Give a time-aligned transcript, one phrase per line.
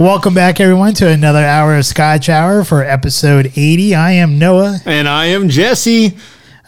[0.00, 3.94] Welcome back, everyone, to another hour of Scotch Hour for episode 80.
[3.94, 4.78] I am Noah.
[4.86, 6.16] And I am Jesse.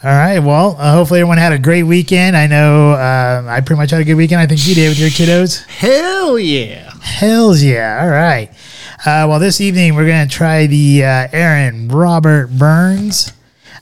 [0.03, 0.37] All right.
[0.37, 2.37] Well, uh, hopefully everyone had a great weekend.
[2.37, 4.39] I know uh, I pretty much had a good weekend.
[4.39, 5.65] I think you did with your kiddos.
[5.65, 6.93] Hell yeah.
[7.01, 8.03] Hells yeah.
[8.03, 8.51] All right.
[8.99, 13.33] Uh, well, this evening we're going to try the uh, Arran Robert Burns.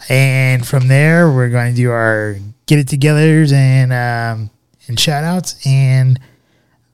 [0.08, 4.50] And from there, we're going to do our get it togethers and, um,
[4.88, 5.68] and shout outs.
[5.68, 6.22] And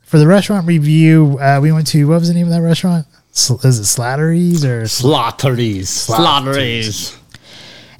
[0.08, 3.06] for the restaurant review, uh, we went to, what was the name of that restaurant?
[3.32, 5.90] Sl- is it Slattery's or Slattery's?
[5.90, 7.18] Slattery's.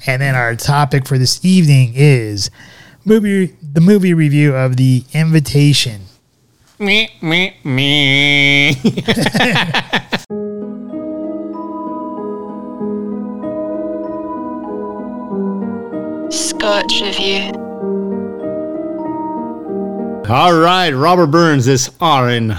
[0.06, 2.50] And then our topic for this evening is
[3.04, 6.06] movie the movie review of The Invitation.
[6.78, 8.72] Me, me, me.
[16.30, 17.67] Scotch Review.
[20.30, 22.54] All right, Robert Burns, this Arran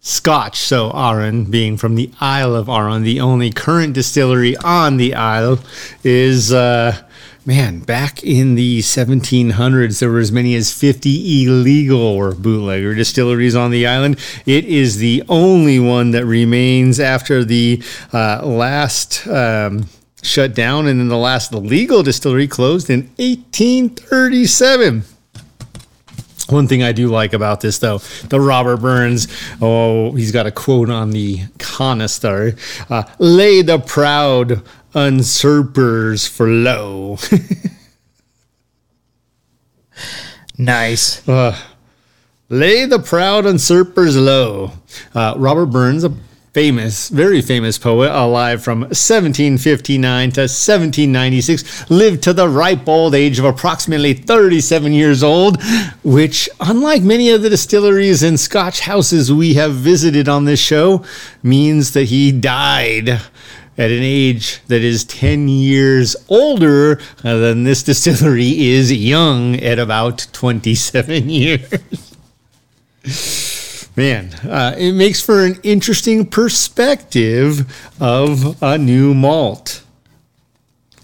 [0.00, 0.56] Scotch.
[0.56, 5.58] So, Arran, being from the Isle of Arran, the only current distillery on the Isle,
[6.02, 6.96] is, uh,
[7.44, 13.54] man, back in the 1700s, there were as many as 50 illegal or bootlegger distilleries
[13.54, 14.18] on the island.
[14.46, 17.82] It is the only one that remains after the
[18.14, 19.26] uh, last.
[19.26, 19.88] Um,
[20.22, 25.02] shut down and then the last legal distillery closed in 1837
[26.50, 27.98] one thing I do like about this, though,
[28.28, 29.28] the Robert Burns,
[29.60, 32.56] oh, he's got a quote on the canister
[32.88, 34.62] uh, lay the proud
[34.94, 37.18] usurpers for low.
[40.60, 41.26] Nice.
[41.26, 41.56] Uh,
[42.50, 44.72] lay the proud usurpers low.
[45.14, 46.12] Uh, Robert Burns, a
[46.52, 53.38] famous, very famous poet, alive from 1759 to 1796, lived to the ripe old age
[53.38, 55.62] of approximately 37 years old,
[56.02, 61.04] which, unlike many of the distilleries and Scotch houses we have visited on this show,
[61.42, 63.08] means that he died
[63.78, 69.78] at an age that is 10 years older uh, than this distillery is young at
[69.78, 72.16] about 27 years.
[73.96, 77.70] Man, uh, it makes for an interesting perspective
[78.00, 79.82] of a new malt.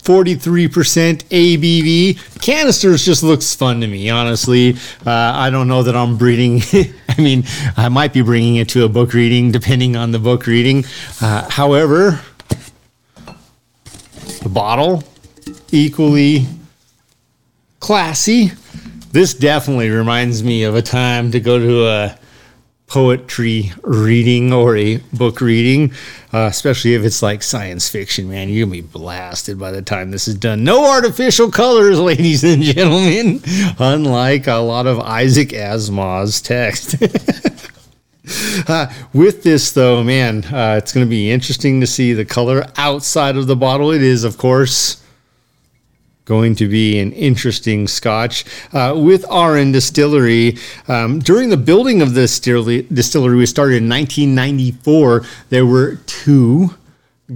[0.07, 2.41] 43% ABV.
[2.41, 4.77] Canisters just looks fun to me, honestly.
[5.05, 6.63] Uh, I don't know that I'm breeding.
[7.09, 7.43] I mean,
[7.77, 10.85] I might be bringing it to a book reading, depending on the book reading.
[11.21, 12.21] Uh, however,
[14.43, 15.03] the bottle,
[15.73, 16.47] equally
[17.81, 18.53] classy.
[19.11, 22.19] This definitely reminds me of a time to go to a
[22.87, 25.93] poetry reading or a book reading,
[26.33, 28.49] uh, especially if it's like science fiction, man.
[28.49, 30.65] You're going to be blasted by the time this is done.
[30.65, 33.41] No artificial colors, ladies and gentlemen,
[33.79, 36.97] unlike a lot of Isaac Asimov's text.
[38.67, 42.65] Uh, with this, though, man, uh, it's going to be interesting to see the color
[42.77, 43.93] outside of the bottle.
[43.93, 45.01] It is, of course,
[46.27, 48.45] going to be an interesting scotch.
[48.73, 52.23] Uh, with Arran Distillery, um, during the building of the
[52.93, 55.25] distillery, we started in 1994.
[55.49, 56.75] There were two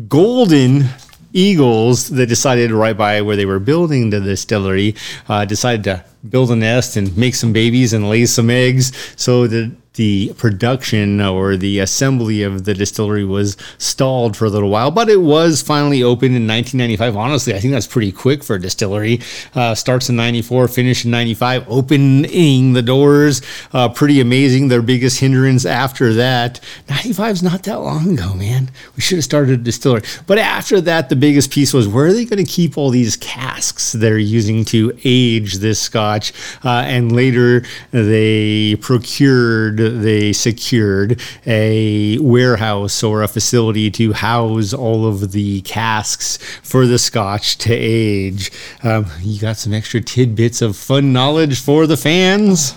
[0.08, 0.86] golden
[1.32, 4.96] eagles that decided right by where they were building the distillery,
[5.28, 9.46] uh, decided to build a nest and make some babies and lay some eggs so
[9.46, 14.90] that the production or the assembly of the distillery was stalled for a little while,
[14.90, 17.18] but it was finally opened in 1995.
[17.18, 19.20] Honestly, I think that's pretty quick for a distillery.
[19.54, 23.42] Uh, starts in 94, finished in 95, opening the doors.
[23.74, 24.68] Uh, pretty amazing.
[24.68, 28.70] Their biggest hindrance after that, 95 is not that long ago, man.
[28.96, 30.04] We should have started a distillery.
[30.26, 33.18] But after that, the biggest piece was where are they going to keep all these
[33.18, 36.32] casks they're using to age this scotch?
[36.64, 45.07] Uh, and later they procured they secured a warehouse or a facility to house all
[45.07, 48.51] of the casks for the scotch to age.
[48.83, 52.77] Um, you got some extra tidbits of fun knowledge for the fans?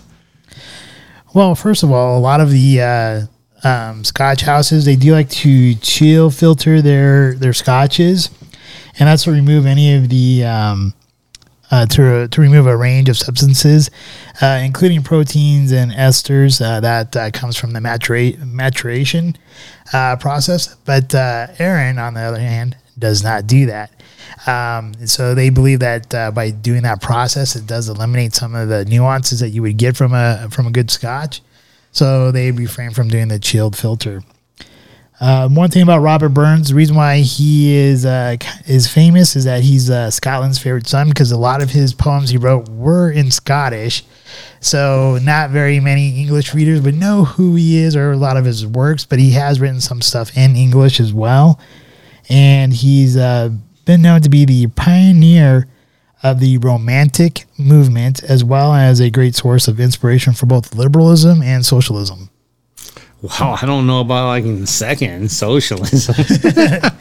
[1.33, 3.21] Well, first of all, a lot of the uh,
[3.63, 8.29] um, Scotch houses they do like to chill filter their their scotches,
[8.99, 10.93] and that's to remove any of the um,
[11.71, 13.89] uh, to to remove a range of substances,
[14.41, 19.35] uh, including proteins and esters uh, that uh, comes from the matura- maturation
[19.91, 20.75] uh, process.
[20.85, 23.91] But uh, Arran, on the other hand, does not do that.
[24.45, 28.85] Um, so they believe that by doing that process, it does eliminate some of the
[28.85, 31.41] nuances that you would get from a from a good Scotch.
[31.91, 34.23] So they refrain from doing the chilled filter.
[35.23, 38.35] Uh, one thing about Robert Burns, the reason why he is uh,
[38.67, 42.29] is famous is that he's uh, Scotland's favorite son because a lot of his poems
[42.29, 44.03] he wrote were in Scottish.
[44.59, 48.43] So not very many English readers would know who he is or a lot of
[48.43, 51.57] his works, but he has written some stuff in English as well.
[52.27, 53.51] And he's uh,
[53.85, 55.69] been known to be the pioneer
[56.21, 61.41] of the Romantic movement, as well as a great source of inspiration for both liberalism
[61.41, 62.29] and socialism.
[63.23, 66.13] Wow, I don't know about like in the second socialism.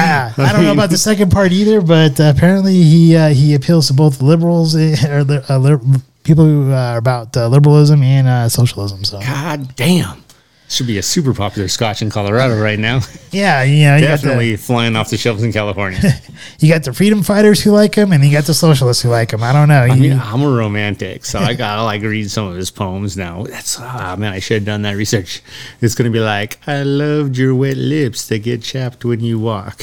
[0.00, 3.54] Ah, I don't know about the second part either, but uh, apparently he uh, he
[3.54, 8.28] appeals to both liberals eh, or uh, li- people who are about uh, liberalism and
[8.28, 9.02] uh, socialism.
[9.04, 10.22] So God damn.
[10.70, 13.00] Should be a super popular scotch in Colorado right now.
[13.30, 15.98] yeah, you know, you Definitely flying off the shelves in California.
[16.60, 19.32] you got the freedom fighters who like him, and you got the socialists who like
[19.32, 19.42] him.
[19.42, 19.80] I don't know.
[19.80, 23.16] I You- mean, I'm a romantic, so I gotta like read some of his poems
[23.16, 23.44] now.
[23.44, 25.40] That's ah man, I should have done that research.
[25.80, 29.80] It's gonna be like, I loved your wet lips that get chapped when you walk.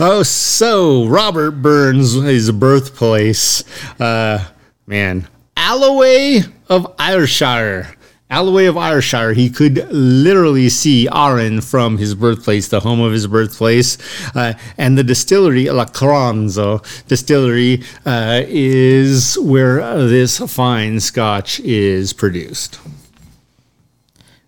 [0.00, 3.62] oh, so Robert Burns, his birthplace,
[4.00, 4.44] uh,
[4.86, 7.94] man, Alloway of Ayrshire.
[8.30, 13.26] Alloway of Ayrshire, he could literally see Arran from his birthplace, the home of his
[13.26, 13.98] birthplace.
[14.34, 22.80] Uh, and the distillery, Lochranza distillery, uh, is where this fine scotch is produced.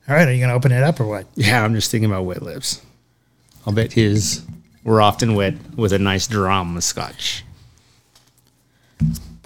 [0.09, 1.27] all right, are you going to open it up or what?
[1.37, 2.83] Yeah, I'm just thinking about wet lips.
[3.67, 4.43] I'll bet his
[4.85, 7.45] were often wet with a nice dram of scotch.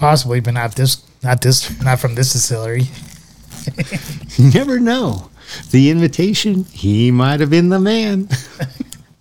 [0.01, 1.05] Possibly, but not this.
[1.23, 1.81] Not this.
[1.83, 2.85] Not from this distillery.
[4.37, 5.29] You never know.
[5.71, 8.29] The invitation, he might have been the man.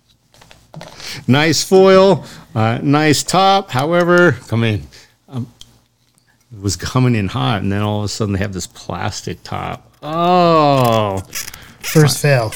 [1.26, 2.24] nice foil,
[2.54, 3.70] uh, nice top.
[3.70, 4.86] However, come in.
[5.28, 5.52] Um,
[6.54, 9.42] it was coming in hot, and then all of a sudden they have this plastic
[9.42, 9.92] top.
[10.02, 11.18] Oh,
[11.80, 12.54] First fail.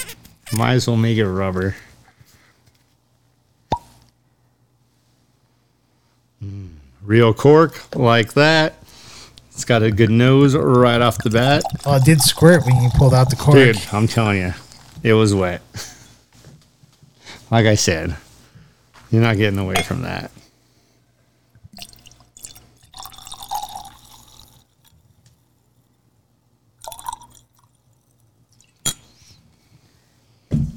[0.53, 1.75] might as well make it rubber.
[6.43, 6.74] Mm,
[7.05, 8.75] Real cork like that.
[9.51, 11.63] It's got a good nose right off the bat.
[11.85, 13.55] Well, it did squirt when you pulled out the cork.
[13.55, 14.53] Dude, I'm telling you,
[15.03, 15.61] it was wet.
[17.51, 18.17] Like I said,
[19.11, 20.31] you're not getting away from that.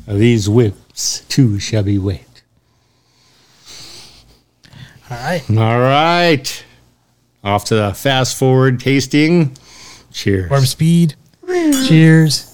[0.07, 2.28] These whips too shall be wet.
[5.19, 5.51] All right.
[5.51, 6.65] All right.
[7.43, 9.57] Off to the fast forward tasting.
[10.13, 10.49] Cheers.
[10.49, 11.17] Warm speed.
[11.49, 12.45] Cheers.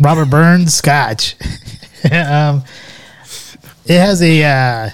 [0.00, 1.36] Robert Burns Scotch.
[2.20, 2.62] um,
[3.86, 4.90] it has a uh,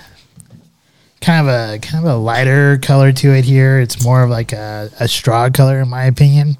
[1.20, 3.80] kind of a kind of a lighter color to it here.
[3.80, 6.56] It's more of like a, a straw color, in my opinion.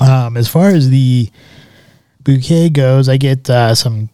[0.00, 1.28] Um, as far as the
[2.22, 4.10] bouquet goes, I get uh, some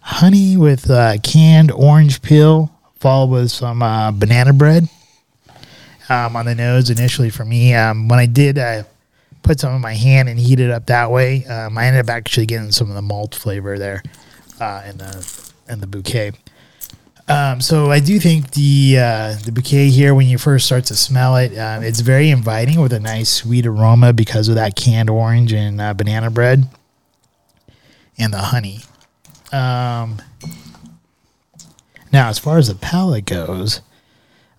[0.00, 4.88] honey with uh, canned orange peel, followed with some uh, banana bread
[6.08, 7.74] um, on the nose initially for me.
[7.74, 8.84] Um, when I did uh,
[9.42, 12.08] put some in my hand and heat it up that way, um, I ended up
[12.08, 14.02] actually getting some of the malt flavor there
[14.60, 16.32] uh, in the in the bouquet.
[17.26, 20.94] Um, so I do think the uh, the bouquet here, when you first start to
[20.94, 25.08] smell it, um, it's very inviting with a nice sweet aroma because of that canned
[25.08, 26.68] orange and uh, banana bread
[28.18, 28.80] and the honey.
[29.52, 30.20] Um,
[32.12, 33.80] now, as far as the palate goes,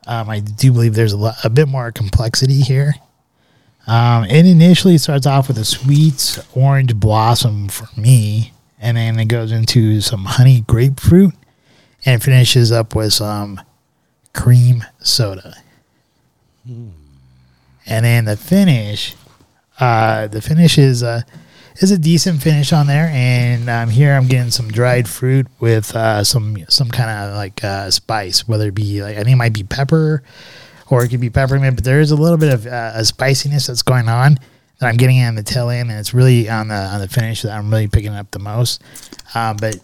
[0.08, 2.96] um, I do believe there's a, a bit more complexity here.
[3.88, 9.26] Um, it initially starts off with a sweet orange blossom for me, and then it
[9.26, 11.34] goes into some honey grapefruit
[12.06, 13.62] and finishes up with some
[14.34, 15.56] cream soda.
[17.88, 19.16] And then the finish,
[19.80, 21.22] uh, the finish is uh,
[21.78, 23.10] is a decent finish on there.
[23.14, 27.64] And um, here I'm getting some dried fruit with uh, some some kind of like
[27.64, 30.24] uh, spice, whether it be like I think it might be pepper
[30.90, 33.68] or it could be peppermint, but there is a little bit of uh, a spiciness
[33.68, 34.38] that's going on
[34.80, 37.42] that I'm getting on the tail end, and it's really on the on the finish
[37.44, 38.82] that I'm really picking up the most.
[39.34, 39.78] Uh, but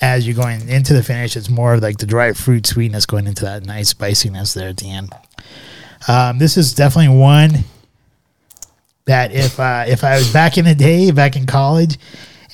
[0.00, 3.26] as you're going into the finish, it's more of like the dry fruit sweetness going
[3.26, 5.12] into that nice spiciness there at the end.
[6.06, 7.64] Um, this is definitely one
[9.06, 11.98] that if uh, if I was back in the day, back in college,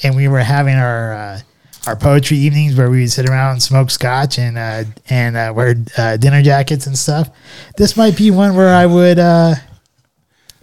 [0.02, 1.40] and we were having our uh,
[1.86, 5.52] our poetry evenings where we would sit around and smoke scotch and uh, and uh,
[5.54, 7.28] wear uh, dinner jackets and stuff,
[7.76, 9.18] this might be one where I would.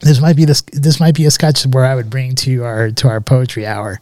[0.01, 0.61] Uh, this might be this.
[0.73, 4.01] This might be a sketch where I would bring to our to our poetry hour,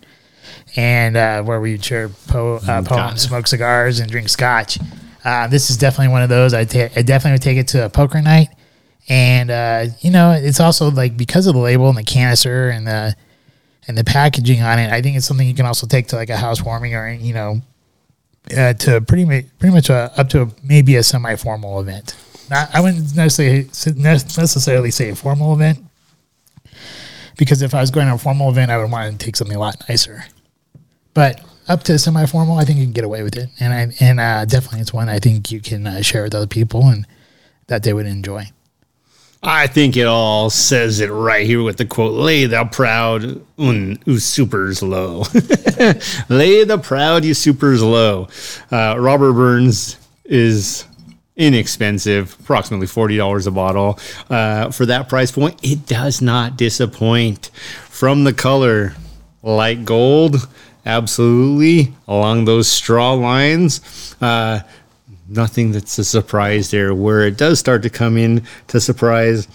[0.76, 4.80] and uh, where we would share po- uh, poems, smoke cigars, and drink scotch.
[5.24, 6.54] Uh, this is definitely one of those.
[6.54, 8.50] I, ta- I definitely would take it to a poker night,
[9.10, 12.88] and uh, you know, it's also like because of the label and the canister and
[12.88, 13.16] the
[13.88, 14.92] and the packaging on it.
[14.92, 17.62] I think it's something you can also take to like a housewarming or you know,
[18.58, 22.16] uh, to pretty much pretty much a, up to a, maybe a semi formal event.
[22.50, 25.86] Not, I wouldn't necessarily necessarily say a formal event
[27.40, 29.56] because if I was going to a formal event, I would want to take something
[29.56, 30.26] a lot nicer.
[31.14, 34.20] But up to semi-formal, I think you can get away with it, and I and
[34.20, 37.08] uh, definitely it's one I think you can uh, share with other people and
[37.68, 38.52] that they would enjoy.
[39.42, 43.98] I think it all says it right here with the quote: "Lay the proud un
[44.20, 45.20] supers low."
[46.30, 48.28] Lay the proud you supers low.
[48.70, 50.86] Uh, Robert Burns is
[51.40, 53.98] inexpensive, approximately forty dollars a bottle.
[54.30, 57.50] Uh, for that price point, it does not disappoint.
[57.90, 58.94] From the color,
[59.42, 60.48] light gold,
[60.86, 64.16] absolutely along those straw lines.
[64.22, 64.60] Uh,
[65.28, 66.94] nothing that's a surprise there.
[66.94, 69.48] Where it does start to come in to surprise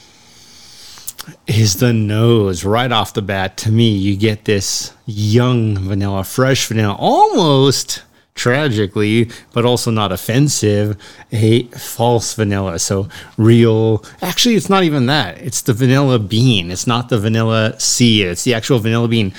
[1.46, 3.56] is the nose right off the bat.
[3.58, 8.02] To me, you get this young vanilla, fresh vanilla, almost
[8.34, 10.96] tragically, but also not offensive,
[11.32, 12.78] a false vanilla.
[12.78, 15.38] So real, actually, it's not even that.
[15.38, 16.70] It's the vanilla bean.
[16.70, 18.26] It's not the vanilla seed.
[18.26, 19.32] It's the actual vanilla bean.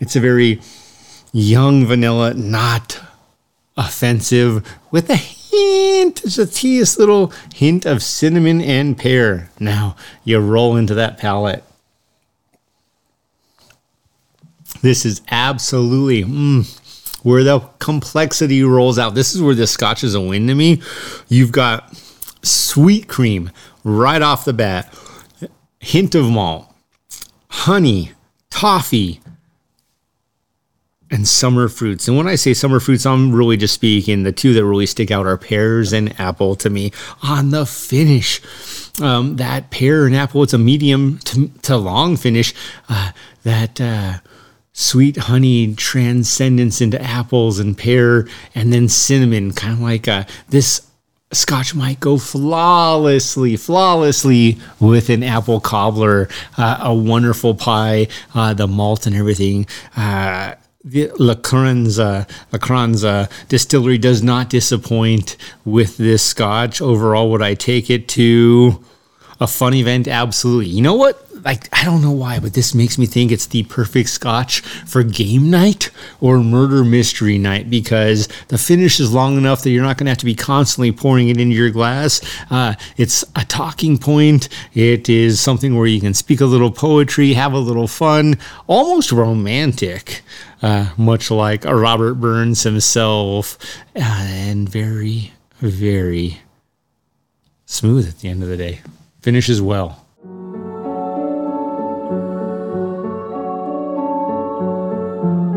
[0.00, 0.60] It's a very
[1.32, 3.00] young vanilla, not
[3.76, 9.50] offensive, with a hint, just a teeniest little hint of cinnamon and pear.
[9.58, 11.64] Now you roll into that palate.
[14.82, 16.81] This is absolutely mm,
[17.22, 19.14] where the complexity rolls out.
[19.14, 20.82] This is where the scotch is a win to me.
[21.28, 21.96] You've got
[22.42, 23.50] sweet cream
[23.84, 24.92] right off the bat,
[25.80, 26.72] hint of malt,
[27.48, 28.12] honey,
[28.50, 29.20] toffee,
[31.12, 32.08] and summer fruits.
[32.08, 35.10] And when I say summer fruits, I'm really just speaking the two that really stick
[35.10, 36.90] out are pears and apple to me.
[37.22, 38.40] On the finish,
[39.00, 42.54] um, that pear and apple, it's a medium to, to long finish.
[42.88, 43.12] Uh,
[43.42, 44.20] that uh,
[44.72, 50.86] sweet honey transcendence into apples and pear, and then cinnamon, kind of like uh, this
[51.32, 58.68] Scotch might go flawlessly, flawlessly with an apple cobbler, uh, a wonderful pie, uh, the
[58.68, 59.66] malt and everything.
[59.96, 66.82] Uh, the Lochranza, La Cranza distillery does not disappoint with this scotch.
[66.82, 68.84] Overall, would I take it to
[69.40, 70.08] a fun event?
[70.08, 70.66] Absolutely.
[70.66, 71.31] You know what?
[71.44, 75.02] Like, I don't know why, but this makes me think it's the perfect scotch for
[75.02, 79.98] game night or murder mystery night because the finish is long enough that you're not
[79.98, 82.20] going to have to be constantly pouring it into your glass.
[82.50, 84.48] Uh, it's a talking point.
[84.74, 89.10] It is something where you can speak a little poetry, have a little fun, almost
[89.10, 90.22] romantic
[90.62, 93.58] uh, much like a Robert Burns himself,
[93.96, 96.40] uh, and very, very
[97.66, 98.80] smooth at the end of the day.
[99.20, 100.01] Finishes well.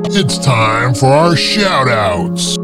[0.08, 2.58] It's time for our shout outs.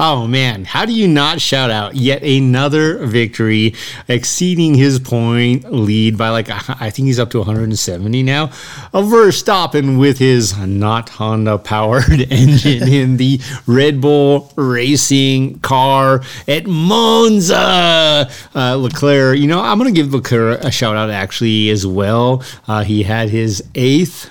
[0.00, 3.74] Oh man, how do you not shout out yet another victory,
[4.08, 8.46] exceeding his point lead by like I think he's up to 170 now.
[8.92, 16.66] A Verstappen with his not Honda powered engine in the Red Bull racing car at
[16.66, 18.28] Monza.
[18.54, 22.42] Uh, Leclerc, you know, I'm gonna give Leclerc a shout out actually as well.
[22.66, 24.30] Uh, he had his eighth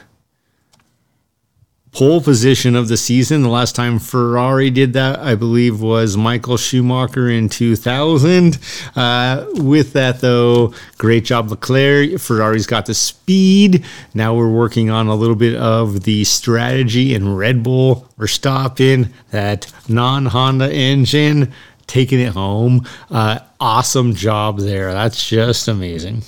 [1.98, 3.42] pole position of the season.
[3.42, 8.60] The last time Ferrari did that, I believe, was Michael Schumacher in 2000.
[8.96, 12.20] Uh, with that, though, great job, Leclerc.
[12.20, 13.84] Ferrari's got the speed.
[14.14, 18.08] Now we're working on a little bit of the strategy in Red Bull.
[18.16, 21.52] We're stopping that non Honda engine,
[21.88, 22.88] taking it home.
[23.10, 24.94] Uh, awesome job there.
[24.94, 26.22] That's just amazing.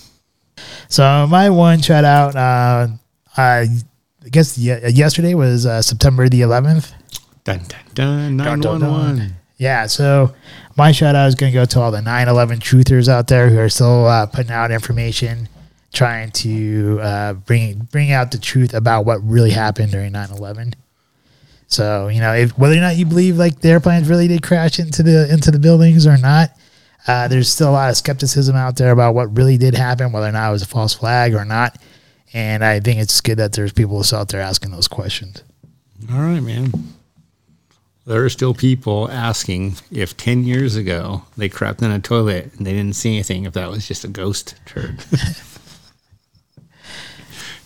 [0.88, 2.88] So, my one shout out, uh,
[3.38, 3.66] uh,
[4.24, 6.92] I guess yesterday was uh, September the 11th.
[7.44, 9.36] Dun, dun, dun, 911.
[9.58, 10.34] Yeah, so
[10.78, 13.50] my shout out is going to go to all the 9 11 truthers out there
[13.50, 15.50] who are still uh, putting out information,
[15.94, 20.76] trying to uh, bring bring out the truth about what really happened during 9 11.
[21.68, 24.80] So, you know, if, whether or not you believe like the airplanes really did crash
[24.80, 26.52] into the into the buildings or not,
[27.08, 30.28] uh, there's still a lot of skepticism out there about what really did happen, whether
[30.28, 31.78] or not it was a false flag or not.
[32.34, 35.44] And I think it's good that there's people out there asking those questions.
[36.12, 36.72] All right, man.
[38.06, 42.66] There are still people asking if 10 years ago they crapped in a toilet and
[42.66, 45.04] they didn't see anything, if that was just a ghost turd.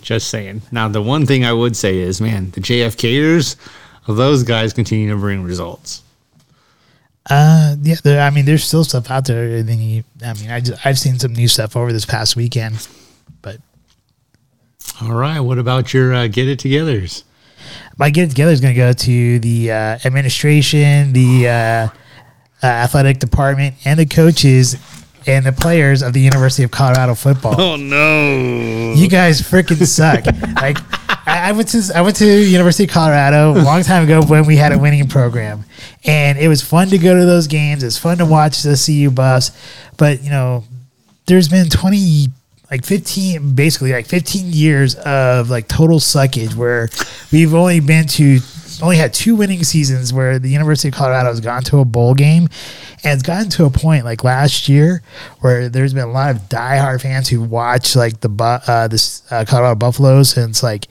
[0.01, 0.63] Just saying.
[0.69, 3.55] Now, the one thing I would say is, man, the JFKers,
[4.05, 6.03] those guys continue to bring results.
[7.29, 9.59] Uh, yeah, there, I mean, there's still stuff out there.
[9.59, 12.35] I, think you, I mean, I just, I've seen some new stuff over this past
[12.35, 12.85] weekend,
[15.01, 15.39] All right.
[15.39, 17.23] What about your uh, get it togethers?
[17.97, 21.87] my get it together is going to go to the uh, administration, the uh, uh,
[22.65, 24.75] athletic department, and the coaches
[25.25, 27.59] and the players of the University of Colorado football.
[27.59, 28.93] Oh, no.
[28.93, 30.25] You guys freaking suck.
[30.61, 30.77] like
[31.27, 34.45] I, I went to I went to University of Colorado a long time ago when
[34.45, 35.63] we had a winning program,
[36.03, 37.83] and it was fun to go to those games.
[37.83, 39.51] It's fun to watch the CU Buffs,
[39.97, 40.65] but you know,
[41.27, 42.27] there's been twenty.
[42.73, 46.89] Like 15, basically like 15 years of like total suckage where
[47.31, 48.39] we've only been to,
[48.81, 52.15] only had two winning seasons where the University of Colorado has gone to a bowl
[52.15, 52.49] game.
[53.03, 55.03] And it's gotten to a point like last year
[55.41, 59.45] where there's been a lot of diehard fans who watch like the uh, this uh,
[59.47, 60.87] Colorado Buffaloes since like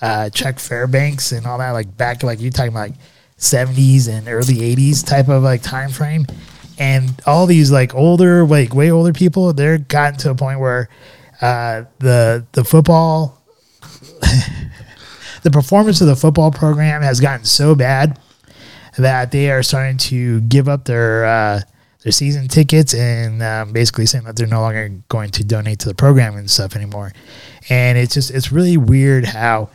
[0.00, 2.98] uh, Chuck Fairbanks and all that, like back like you're talking about like
[3.40, 6.26] 70s and early 80s type of like time frame.
[6.78, 10.88] And all these like older, like way older people, they're gotten to a point where
[11.40, 13.42] uh, the the football,
[15.42, 18.18] the performance of the football program has gotten so bad
[18.96, 21.60] that they are starting to give up their uh,
[22.02, 25.88] their season tickets and um, basically saying that they're no longer going to donate to
[25.88, 27.12] the program and stuff anymore.
[27.68, 29.70] And it's just it's really weird how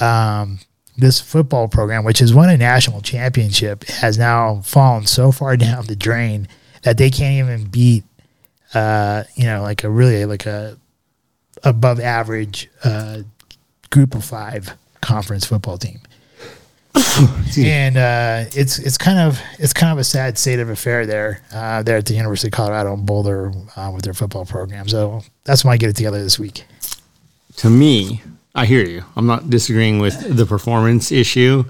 [0.00, 0.58] um,
[0.96, 5.86] this football program, which has won a national championship, has now fallen so far down
[5.86, 6.48] the drain
[6.82, 8.04] that they can't even beat,
[8.74, 10.78] uh, you know, like a really like a
[11.64, 13.22] above average uh,
[13.90, 16.00] group of five conference football team.
[17.58, 21.42] and uh, it's it's kind of it's kind of a sad state of affair there
[21.52, 24.88] uh, there at the University of Colorado in Boulder uh, with their football program.
[24.88, 26.64] So that's why I get it together this week.
[27.56, 28.20] to me,
[28.54, 29.04] I hear you.
[29.16, 31.64] I'm not disagreeing with the performance issue.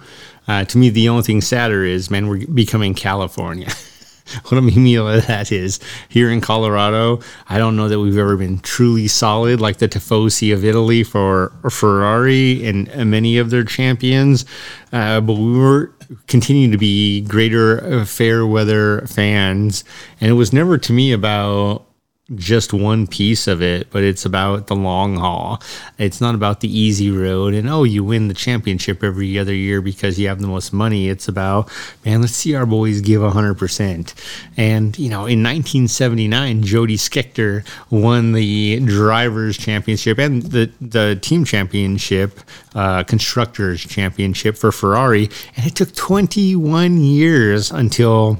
[0.49, 3.69] Uh, to me, the only thing sadder is, man, we're becoming California.
[4.45, 8.61] what I mean that is, here in Colorado, I don't know that we've ever been
[8.61, 14.45] truly solid like the Tifosi of Italy for Ferrari and, many of their champions.
[14.93, 15.93] Uh, but we were
[16.27, 19.85] continuing to be greater uh, fair weather fans,
[20.21, 21.87] and it was never to me about
[22.35, 25.63] just one piece of it, but it's about the long haul.
[25.99, 29.81] It's not about the easy road and oh, you win the championship every other year
[29.81, 31.09] because you have the most money.
[31.09, 31.71] It's about
[32.05, 34.15] man, let's see our boys give hundred percent.
[34.57, 41.45] And you know, in 1979, Jody Scheckter won the drivers' championship and the the team
[41.45, 42.41] championship,
[42.75, 48.39] uh, constructors' championship for Ferrari, and it took 21 years until.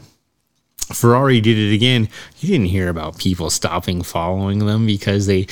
[0.93, 2.09] Ferrari did it again.
[2.39, 5.47] You didn't hear about people stopping following them because they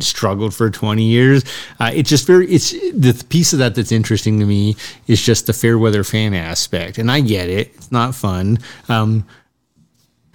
[0.00, 1.44] struggled for 20 years.
[1.80, 5.46] Uh, it's just very, it's the piece of that that's interesting to me is just
[5.46, 6.98] the fair weather fan aspect.
[6.98, 7.72] And I get it.
[7.74, 8.58] It's not fun.
[8.88, 9.26] Um,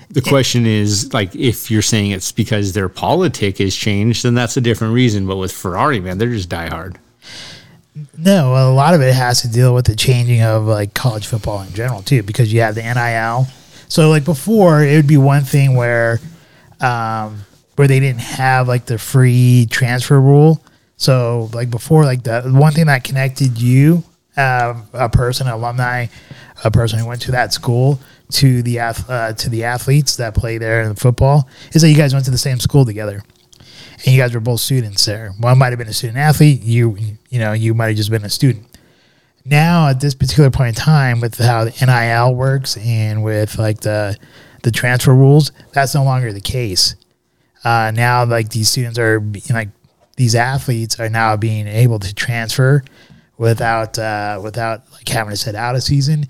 [0.10, 4.58] the question is like if you're saying it's because their politic has changed, then that's
[4.58, 5.28] a different reason.
[5.28, 6.98] But with Ferrari, man, they're just diehard.
[8.18, 11.62] No, a lot of it has to deal with the changing of like college football
[11.62, 13.48] in general too, because you have the NIL.
[13.90, 16.20] So like before, it would be one thing where,
[16.80, 17.42] um,
[17.76, 20.64] where they didn't have like the free transfer rule.
[20.96, 24.04] So like before, like the one thing that connected you,
[24.38, 26.08] um, a person, an alumni,
[26.64, 28.00] a person who went to that school,
[28.32, 32.14] to the uh, to the athletes that play there in football, is that you guys
[32.14, 33.24] went to the same school together
[34.06, 35.32] and you guys were both students there.
[35.40, 36.62] One might have been a student athlete.
[36.62, 36.98] You,
[37.30, 38.69] you know, you might have just been a student.
[39.46, 43.82] Now at this particular point in time, with how the NIL works and with like
[43.82, 44.18] the
[44.64, 46.96] the transfer rules, that's no longer the case.
[47.64, 49.70] Uh, now, like these students are like
[50.18, 52.84] these athletes are now being able to transfer
[53.38, 56.26] without uh, without like having to sit out a season,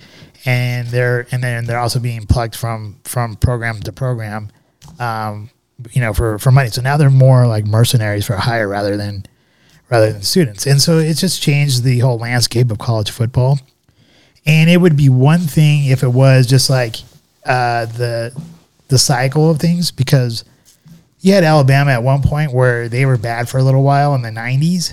[0.45, 4.51] and they're and then they're also being plucked from from program to program
[4.99, 5.49] um,
[5.91, 6.69] you know, for, for money.
[6.69, 9.25] So now they're more like mercenaries for hire rather than
[9.89, 10.65] rather than students.
[10.65, 13.59] And so it's just changed the whole landscape of college football.
[14.45, 16.97] And it would be one thing if it was just like
[17.45, 18.39] uh, the
[18.87, 20.43] the cycle of things because
[21.19, 24.21] you had Alabama at one point where they were bad for a little while in
[24.21, 24.91] the '90s,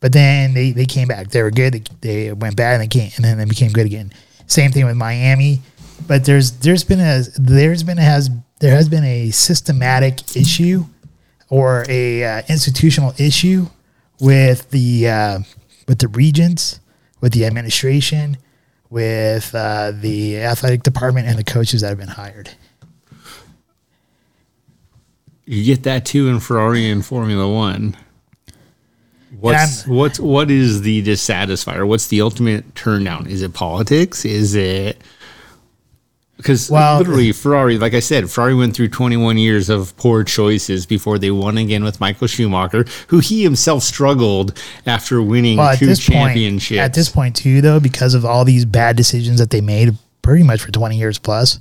[0.00, 1.28] but then they, they came back.
[1.28, 1.74] They were good.
[1.74, 4.12] They, they went bad and they came and then they became good again.
[4.46, 5.60] Same thing with Miami.
[6.08, 10.86] But there's there's been a there's been a, has there has been a systematic issue
[11.50, 13.66] or a uh, institutional issue
[14.20, 15.38] with the uh,
[15.88, 16.80] with the regents,
[17.20, 18.36] with the administration,
[18.90, 22.50] with uh, the athletic department, and the coaches that have been hired.
[25.46, 27.96] You get that too in Ferrari and Formula One.
[29.38, 31.86] What's what's what is the dissatisfier?
[31.86, 33.26] What's the ultimate turn down?
[33.26, 34.24] Is it politics?
[34.24, 35.00] Is it
[36.40, 40.86] because Well- literally Ferrari, like I said, Ferrari went through 21 years of poor choices
[40.86, 45.94] before they won again with Michael Schumacher, who he himself struggled after winning Well, two
[45.94, 46.68] championships.
[46.78, 49.96] point, at this point too, though, because of all these bad decisions that they made,
[50.22, 51.58] pretty much for twenty years plus,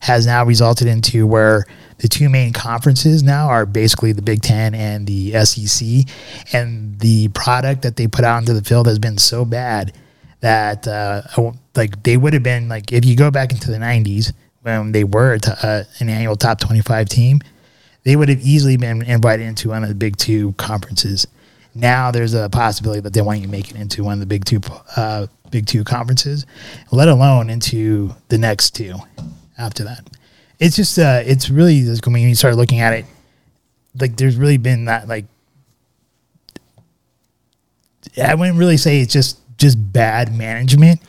[0.00, 1.64] has now resulted into where
[1.98, 6.04] the two main conferences now are basically the Big Ten and the SEC,
[6.52, 9.92] and the product that they put out into the field has been so bad
[10.40, 13.70] that uh, I won't- like they would have been like if you go back into
[13.70, 14.32] the '90s
[14.62, 17.40] when they were t- uh, an annual top 25 team,
[18.04, 21.26] they would have easily been invited into one of the big two conferences.
[21.74, 24.26] Now there's a possibility that they want you to make it into one of the
[24.26, 24.60] big two
[24.96, 26.46] uh, big two conferences,
[26.90, 28.94] let alone into the next two
[29.58, 30.08] after that.
[30.60, 33.04] It's just uh, it's really just when you start looking at it,
[34.00, 35.26] like there's really been that like
[38.22, 41.00] I wouldn't really say it's just just bad management.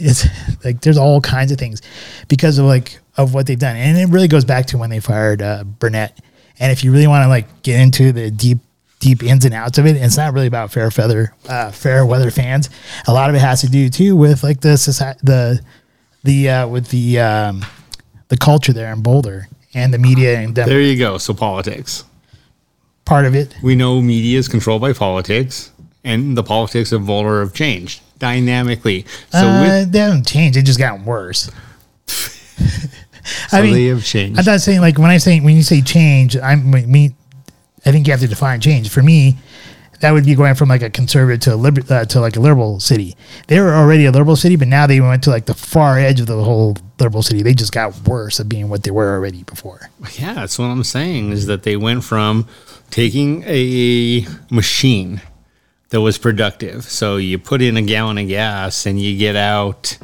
[0.00, 0.26] It's
[0.64, 1.80] like there's all kinds of things
[2.28, 5.00] because of like of what they've done, and it really goes back to when they
[5.00, 6.20] fired uh, Barnett.
[6.58, 8.58] And if you really want to like get into the deep
[8.98, 12.30] deep ins and outs of it, it's not really about fair feather uh, fair weather
[12.30, 12.70] fans.
[13.06, 15.60] A lot of it has to do too with like the society, the
[16.24, 17.64] the uh, with the um,
[18.28, 21.18] the culture there in Boulder and the media and them, there you go.
[21.18, 22.04] So politics.
[23.04, 23.54] part of it.
[23.62, 25.72] We know media is controlled by politics,
[26.02, 29.06] and the politics of Boulder have changed dynamically.
[29.30, 31.50] So uh, with they haven't changed; it just gotten worse.
[32.06, 34.38] so they have changed.
[34.38, 37.14] I'm not saying like when I say when you say change, I'm I mean,
[37.84, 38.88] I think you have to define change.
[38.88, 39.36] For me,
[40.00, 42.40] that would be going from like a conservative to a liber, uh, to like a
[42.40, 43.16] liberal city.
[43.46, 46.20] They were already a liberal city, but now they went to like the far edge
[46.20, 47.42] of the whole liberal city.
[47.42, 49.88] They just got worse at being what they were already before.
[50.18, 52.46] Yeah, that's what I'm saying is that they went from
[52.90, 55.22] taking a machine
[55.94, 56.82] that was productive.
[56.82, 59.96] So you put in a gallon of gas and you get out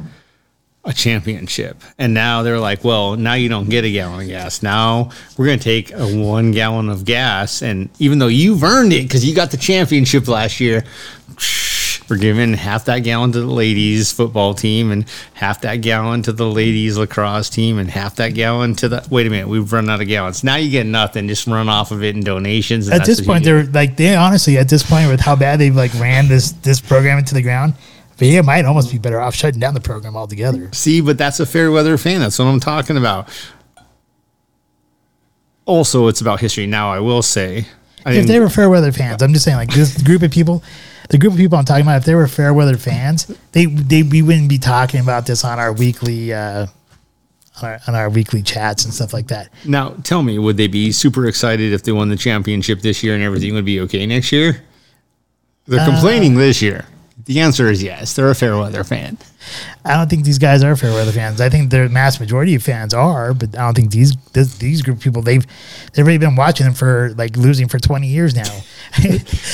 [0.85, 1.83] a championship.
[1.97, 4.63] And now they're like, well, now you don't get a gallon of gas.
[4.63, 7.61] Now we're going to take a one gallon of gas.
[7.61, 10.85] And even though you've earned it because you got the championship last year,
[12.09, 16.33] we're giving half that gallon to the ladies football team and half that gallon to
[16.33, 19.07] the ladies lacrosse team and half that gallon to the.
[19.09, 20.43] Wait a minute, we've run out of gallons.
[20.43, 21.27] Now you get nothing.
[21.27, 22.87] Just run off of it in donations.
[22.87, 25.75] And At this point, they're like they honestly at this point with how bad they've
[25.75, 27.75] like ran this this program into the ground.
[28.17, 30.69] They might almost be better off shutting down the program altogether.
[30.73, 32.19] See, but that's a fair weather fan.
[32.19, 33.29] That's what I'm talking about.
[35.65, 36.67] Also, it's about history.
[36.67, 37.65] Now, I will say,
[38.05, 40.63] I if they were fair weather fans, I'm just saying, like this group of people,
[41.11, 44.01] the group of people I'm talking about, if they were fair weather fans, they they
[44.01, 46.67] we wouldn't be talking about this on our weekly uh,
[47.61, 49.49] on, our, on our weekly chats and stuff like that.
[49.65, 53.13] now tell me, would they be super excited if they won the championship this year
[53.13, 54.63] and everything would be okay next year?
[55.67, 56.85] They're complaining this year.
[57.25, 58.15] The answer is yes.
[58.15, 59.17] They're a fair weather fan.
[59.83, 61.41] I don't think these guys are fair weather fans.
[61.41, 64.81] I think the mass majority of fans are, but I don't think these this, these
[64.81, 65.45] group of people they've
[65.93, 68.61] they've already been watching them for like losing for 20 years now.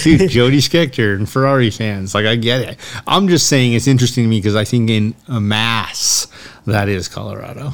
[0.03, 2.79] Dude, Jody Scheckter and Ferrari fans, like I get it.
[3.05, 6.27] I'm just saying it's interesting to me because I think in a mass
[6.65, 7.71] that is Colorado.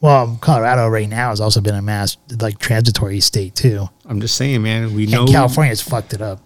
[0.00, 4.36] well, Colorado right now has also been a mass like transitory state too, I'm just
[4.36, 4.94] saying, man.
[4.94, 6.40] We know California's fucked it up.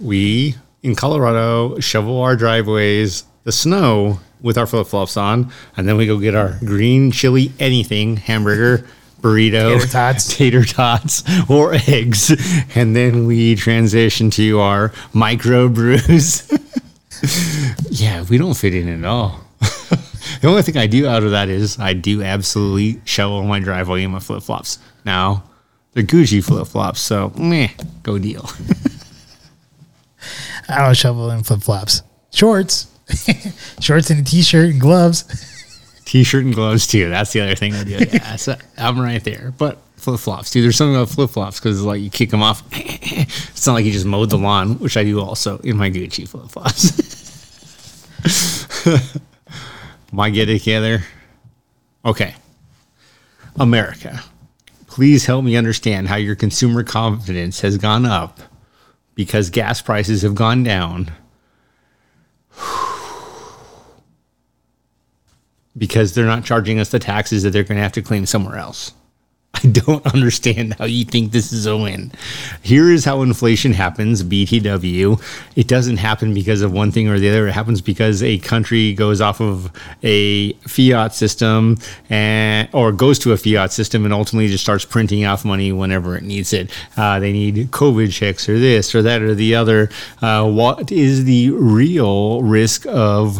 [0.00, 0.54] we
[0.88, 6.06] in Colorado shovel our driveways, the snow with our flip flops on, and then we
[6.06, 8.86] go get our green chili anything hamburger,
[9.20, 10.28] burrito, Tater tots.
[10.36, 12.30] tater tots, or eggs,
[12.74, 16.50] and then we transition to our micro brews.
[17.90, 19.40] yeah, we don't fit in at all.
[19.60, 24.04] the only thing I do out of that is I do absolutely shovel my driveway
[24.04, 24.78] in my flip flops.
[25.04, 25.44] Now
[25.92, 27.68] they're Gucci flip flops, so meh,
[28.02, 28.48] go deal.
[30.68, 32.02] I don't shovel in flip flops,
[32.32, 32.86] shorts,
[33.80, 35.24] shorts and a t-shirt and gloves.
[36.04, 37.10] T-shirt and gloves too.
[37.10, 37.98] That's the other thing I do.
[38.12, 39.52] Yeah, so I'm right there.
[39.58, 40.64] But flip flops, dude.
[40.64, 42.62] There's something about flip flops because like you kick them off.
[42.72, 46.26] it's not like you just mowed the lawn, which I do also in my Gucci
[46.26, 46.92] flip flops.
[50.12, 51.04] my get it together?
[52.04, 52.34] Okay.
[53.60, 54.22] America,
[54.86, 58.40] please help me understand how your consumer confidence has gone up
[59.18, 61.10] because gas prices have gone down.
[65.76, 68.56] because they're not charging us the taxes that they're going to have to claim somewhere
[68.56, 68.92] else.
[69.64, 72.12] I don't understand how you think this is a win.
[72.62, 75.20] Here is how inflation happens, BTW.
[75.56, 77.48] It doesn't happen because of one thing or the other.
[77.48, 83.32] It happens because a country goes off of a fiat system and or goes to
[83.32, 86.70] a fiat system and ultimately just starts printing off money whenever it needs it.
[86.96, 89.90] Uh, they need COVID checks or this or that or the other.
[90.22, 93.38] Uh, what is the real risk of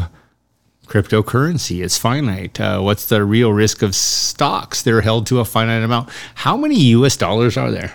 [0.88, 2.60] cryptocurrency it's finite.
[2.60, 4.82] Uh, what's the real risk of stocks?
[4.82, 6.08] They're held to a finite amount.
[6.34, 7.94] How many us dollars are there?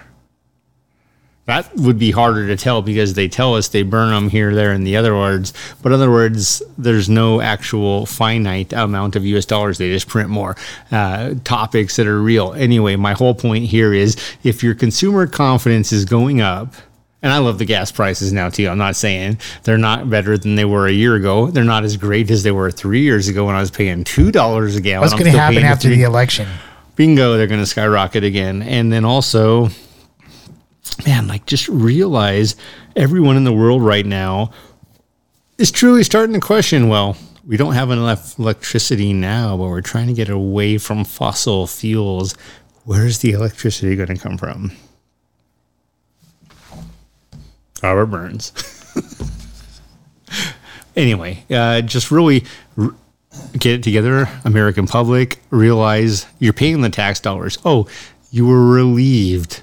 [1.45, 4.71] That would be harder to tell because they tell us they burn them here there
[4.71, 5.51] and the other words.
[5.81, 9.77] But in other words there's no actual finite amount of us dollars.
[9.77, 10.55] They just print more
[10.89, 12.53] uh, topics that are real.
[12.53, 16.75] Anyway my whole point here is if your consumer confidence is going up
[17.23, 18.67] and I love the gas prices now too.
[18.67, 21.49] I'm not saying they're not better than they were a year ago.
[21.49, 24.31] They're not as great as they were three years ago when I was paying two
[24.31, 25.01] dollars a gallon.
[25.01, 26.47] What's going to happen after the election?
[26.95, 28.61] bingo, they're going to skyrocket again.
[28.61, 29.69] And then also,
[31.05, 32.55] man, like just realize
[32.95, 34.51] everyone in the world right now
[35.57, 36.89] is truly starting to question.
[36.89, 41.67] Well, we don't have enough electricity now, but we're trying to get away from fossil
[41.67, 42.35] fuels.
[42.85, 44.71] Where's the electricity going to come from?
[47.83, 48.51] Robert Burns.
[50.95, 52.45] anyway, uh, just really
[52.77, 52.95] r-
[53.53, 55.39] get it together, American public.
[55.49, 57.57] Realize you're paying the tax dollars.
[57.65, 57.87] Oh,
[58.31, 59.61] you were relieved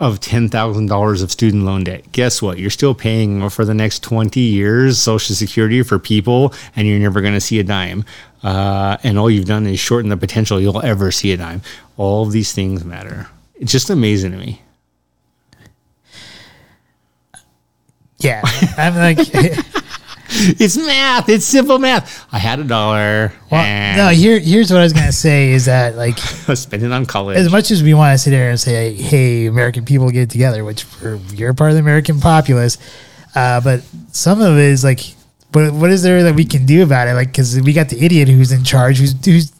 [0.00, 2.10] of ten thousand dollars of student loan debt.
[2.12, 2.58] Guess what?
[2.58, 7.20] You're still paying for the next twenty years Social Security for people, and you're never
[7.20, 8.04] going to see a dime.
[8.42, 11.62] Uh, and all you've done is shorten the potential you'll ever see a dime.
[11.96, 13.26] All of these things matter.
[13.54, 14.60] It's just amazing to me.
[18.24, 18.40] Yeah,
[18.78, 19.18] I'm like,
[20.36, 21.28] It's math.
[21.28, 22.26] It's simple math.
[22.32, 23.32] I had a dollar.
[23.50, 24.08] well, no.
[24.08, 26.16] Here, here's what I was going to say is that like,
[26.48, 27.36] it on college.
[27.36, 30.64] as much as we want to sit there and say, "Hey, American people get together,"
[30.64, 30.86] which
[31.34, 32.78] you're part of the American populace,
[33.34, 35.00] uh, but some of it is like,
[35.54, 37.14] what what is there that we can do about it?
[37.14, 39.52] Like, because we got the idiot who's in charge, who's who's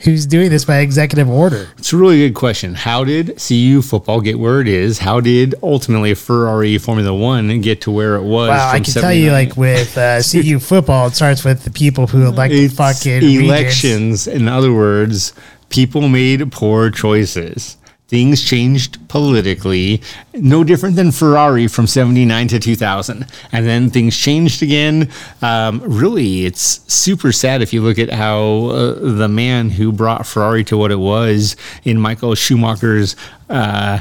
[0.00, 1.68] who's doing this by executive order.
[1.78, 2.74] It's a really good question.
[2.74, 4.98] How did CU football get where it is?
[4.98, 8.50] How did ultimately Ferrari Formula One get to where it was?
[8.50, 12.06] Wow, I can tell you, like with uh, CU football, it starts with the people
[12.08, 14.26] who elect It's fucking elections.
[14.26, 15.32] In other words,
[15.68, 17.77] people made poor choices.
[18.08, 20.00] Things changed politically,
[20.32, 23.26] no different than Ferrari from 79 to 2000.
[23.52, 25.10] And then things changed again.
[25.42, 30.26] Um, really, it's super sad if you look at how uh, the man who brought
[30.26, 33.14] Ferrari to what it was in Michael Schumacher's
[33.50, 34.00] uh,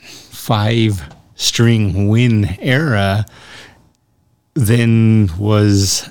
[0.00, 1.02] five
[1.34, 3.26] string win era
[4.56, 6.10] then was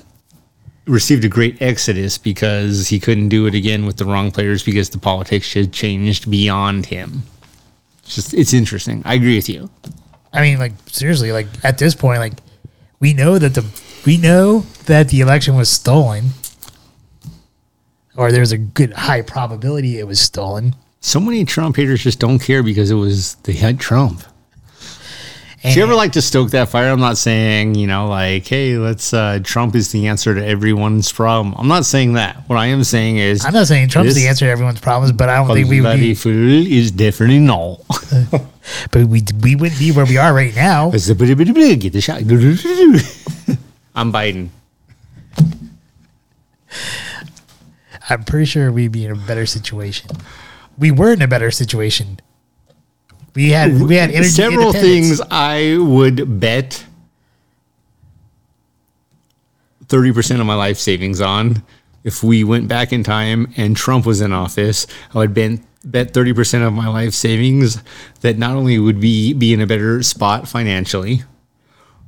[0.86, 4.90] received a great exodus because he couldn't do it again with the wrong players because
[4.90, 7.22] the politics had changed beyond him.
[8.04, 9.02] It's just it's interesting.
[9.04, 9.68] I agree with you.
[10.32, 12.34] I mean, like seriously, like at this point, like
[13.00, 13.64] we know that the
[14.04, 16.30] we know that the election was stolen,
[18.16, 20.76] or there's a good high probability it was stolen.
[21.00, 24.22] So many Trump haters just don't care because it was they had Trump.
[25.66, 26.92] And Do you ever like to stoke that fire?
[26.92, 31.10] I'm not saying, you know, like, hey, let's uh Trump is the answer to everyone's
[31.10, 31.56] problem.
[31.58, 32.36] I'm not saying that.
[32.48, 35.28] What I am saying is I'm not saying Trump's the answer to everyone's problems, but
[35.28, 36.32] I don't think we would be, fool
[36.68, 37.80] is definitely no.
[38.92, 40.90] but we we wouldn't be where we are right now.
[41.80, 42.18] Get the shot.
[43.96, 44.50] I'm Biden.
[48.08, 50.10] I'm pretty sure we'd be in a better situation.
[50.78, 52.20] We were in a better situation.
[53.36, 56.84] We had we had energy Several things I would bet
[59.88, 61.62] 30% of my life savings on.
[62.02, 66.14] If we went back in time and Trump was in office, I would bet bet
[66.14, 67.80] 30% of my life savings
[68.22, 71.22] that not only would be be in a better spot financially,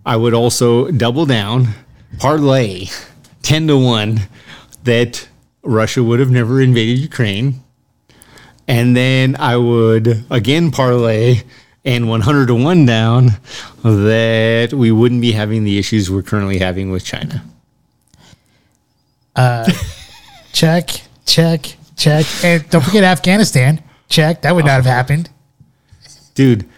[0.06, 1.74] I would also double down,
[2.18, 2.86] parlay
[3.42, 4.20] 10 to 1
[4.84, 5.28] that
[5.62, 7.62] Russia would have never invaded Ukraine.
[8.68, 11.42] And then I would again parlay
[11.84, 13.30] and 100 to 1 down
[13.82, 17.42] that we wouldn't be having the issues we're currently having with China.
[20.52, 20.90] check,
[21.24, 23.82] check, check, and don't forget Afghanistan.
[24.08, 25.30] Check that would not have happened.
[26.34, 26.68] Dude,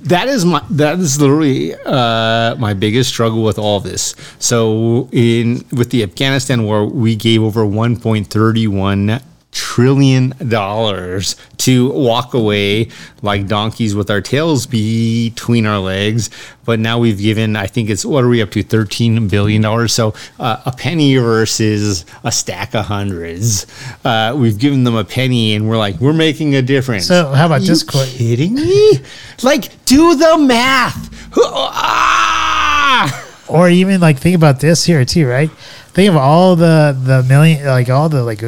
[0.00, 4.14] that is my that is literally uh, my biggest struggle with all this.
[4.38, 9.22] So in with the Afghanistan war, we gave over 1.31
[9.54, 12.88] trillion dollars to walk away
[13.22, 16.28] like donkeys with our tails between our legs.
[16.64, 19.92] But now we've given, I think it's what are we up to, thirteen billion dollars.
[19.92, 23.66] So uh, a penny versus a stack of hundreds.
[24.04, 27.06] Uh, we've given them a penny, and we're like, we're making a difference.
[27.06, 28.08] So how about Are this quote?
[28.08, 28.98] Kidding me?
[29.42, 31.10] Like, do the math.
[31.36, 33.24] Ah!
[33.48, 35.50] Or even like think about this here too, right?
[35.92, 38.42] Think of all the the million, like all the like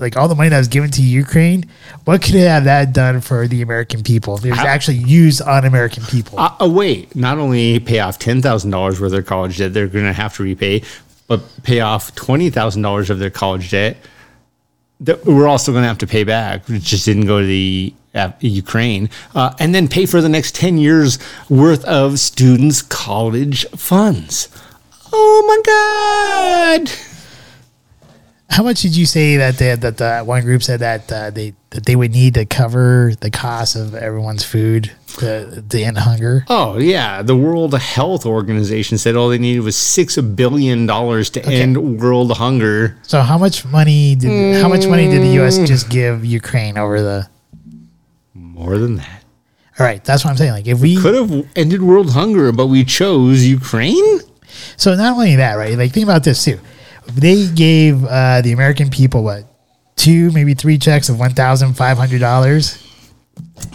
[0.00, 1.64] like all the money that was given to Ukraine.
[2.04, 4.98] What could it have that done for the American people if it was How- actually
[4.98, 6.38] used on American people?
[6.38, 9.88] Uh, uh, wait, not only pay off ten thousand dollars worth of college debt, they're
[9.88, 10.82] going to have to repay,
[11.26, 13.96] but pay off twenty thousand dollars of their college debt.
[15.00, 16.68] That we're also going to have to pay back.
[16.68, 20.54] It just didn't go to the uh, Ukraine, uh, and then pay for the next
[20.54, 24.48] ten years worth of students' college funds.
[25.12, 26.90] Oh my god!
[28.50, 31.54] How much did you say that they, that the one group said that uh, they
[31.70, 36.44] that they would need to cover the cost of everyone's food to, to end hunger?
[36.48, 41.44] Oh yeah, the World Health Organization said all they needed was six billion dollars to
[41.46, 42.96] end world hunger.
[43.02, 45.58] So how much money did how much money did the U.S.
[45.58, 47.28] just give Ukraine over the?
[48.34, 49.24] More than that.
[49.78, 50.52] All right, that's what I'm saying.
[50.52, 54.20] Like if we could have ended world hunger, but we chose Ukraine.
[54.76, 55.76] So not only that, right?
[55.76, 56.58] Like think about this too.
[57.12, 59.44] They gave uh, the American people what
[59.96, 62.84] two, maybe three checks of one thousand five hundred dollars.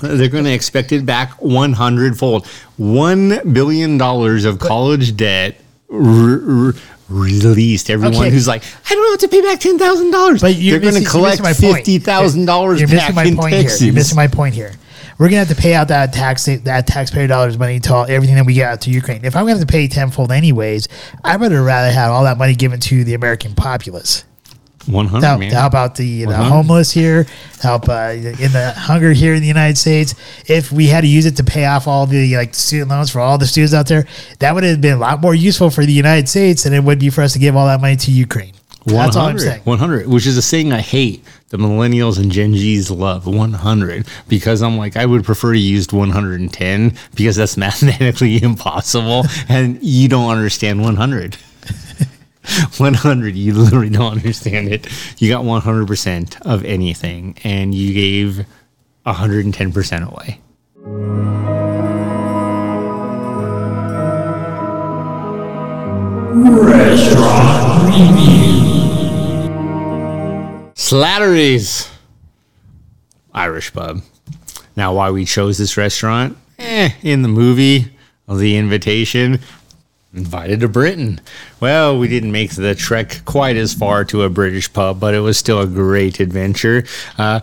[0.02, 2.46] They're going to expect it back 100 fold.
[2.80, 5.56] $1 billion of college debt
[5.89, 6.74] r- r-
[7.08, 7.89] released.
[7.89, 8.30] Everyone Okay.
[8.30, 10.41] who's like, I don't have to pay back $10,000.
[10.41, 11.86] But you're They're going to you're collect missing my point.
[11.86, 13.69] $50,000 You're back missing my in point here.
[13.80, 14.74] You're missing my point here.
[15.17, 18.36] We're gonna have to pay out that tax that taxpayer dollars money to all, everything
[18.36, 19.23] that we get out to Ukraine.
[19.23, 20.88] If I'm gonna have to pay tenfold anyways,
[21.23, 24.23] I'd rather rather have all that money given to the American populace.
[24.86, 27.26] 100, to help, to help out the, the homeless here,
[27.62, 30.13] help uh, in the hunger here in the United States.
[30.47, 33.21] If we had to use it to pay off all the like student loans for
[33.21, 34.06] all the students out there,
[34.39, 36.99] that would have been a lot more useful for the United States than it would
[36.99, 38.54] be for us to give all that money to Ukraine.
[38.86, 39.62] That's all I'm saying.
[39.63, 41.23] 100, which is a saying I hate.
[41.53, 45.93] The millennials and Gen Zs love 100 because I'm like, I would prefer to use
[45.93, 51.35] 110 because that's mathematically impossible and you don't understand 100.
[52.77, 54.87] 100, you literally don't understand it.
[55.21, 58.47] You got 100% of anything and you gave
[59.05, 60.39] 110% away.
[70.84, 71.89] Slattery's
[73.34, 74.02] Irish pub.
[74.76, 76.38] Now, why we chose this restaurant?
[76.60, 77.96] Eh, in the movie,
[78.28, 79.39] of The Invitation,
[80.13, 81.22] invited to Britain.
[81.62, 85.22] Well, we didn't make the trek quite as far to a British pub, but it
[85.22, 86.84] was still a great adventure.
[87.17, 87.39] Uh,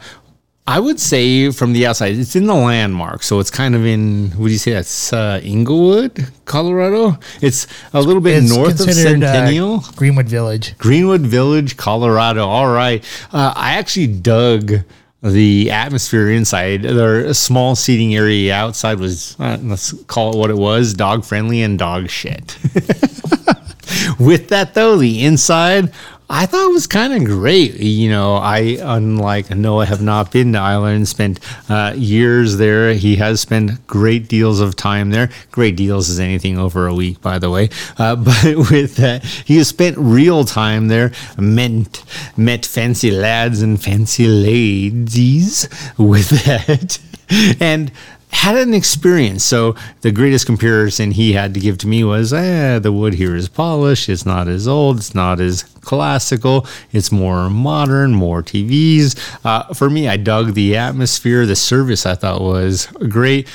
[0.71, 3.25] I would say from the outside, it's in the landmark.
[3.25, 7.19] So it's kind of in, would you say that's uh, Englewood, Colorado?
[7.43, 9.81] It's a little bit It's north of uh, Centennial.
[9.97, 10.79] Greenwood Village.
[10.79, 12.47] Greenwood Village, Colorado.
[12.47, 13.05] All right.
[13.33, 14.85] Uh, I actually dug
[15.25, 16.83] the atmosphere inside.
[16.83, 21.63] Their small seating area outside was, uh, let's call it what it was, dog friendly
[21.63, 22.57] and dog shit.
[24.21, 25.93] With that though, the inside
[26.33, 27.75] I thought it was kind of great.
[27.75, 32.95] You know, I unlike Noah have not been to Ireland, spent uh, years there.
[32.95, 35.31] He has spent great deals of time there.
[35.51, 37.69] Great deals is anything over a week, by the way.
[37.99, 41.11] Uh, but with that, he has spent real time there.
[41.37, 42.05] Met
[42.37, 47.01] met fancy lads and fancy ladies with that,
[47.61, 47.91] and
[48.33, 49.45] had an experience.
[49.45, 53.35] So the greatest comparison he had to give to me was, eh, the wood here
[53.35, 54.09] is polished.
[54.09, 54.99] It's not as old.
[54.99, 56.67] It's not as classical.
[56.93, 59.19] It's more modern, more TVs.
[59.45, 61.45] Uh, for me, I dug the atmosphere.
[61.45, 63.49] The service I thought was great.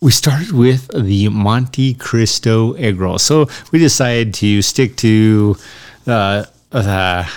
[0.00, 3.18] We started with the Monte Cristo egg roll.
[3.18, 5.56] So we decided to stick to
[6.06, 7.30] uh, the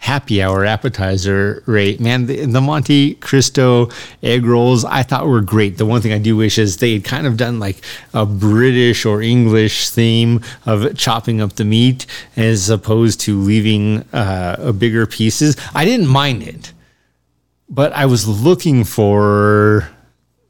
[0.00, 2.00] happy hour appetizer rate.
[2.00, 3.90] Man, the, the Monte Cristo
[4.22, 5.76] egg rolls I thought were great.
[5.76, 7.84] The one thing I do wish is they had kind of done like
[8.14, 14.72] a British or English theme of chopping up the meat as opposed to leaving uh,
[14.72, 15.56] bigger pieces.
[15.74, 16.72] I didn't mind it,
[17.68, 19.90] but I was looking for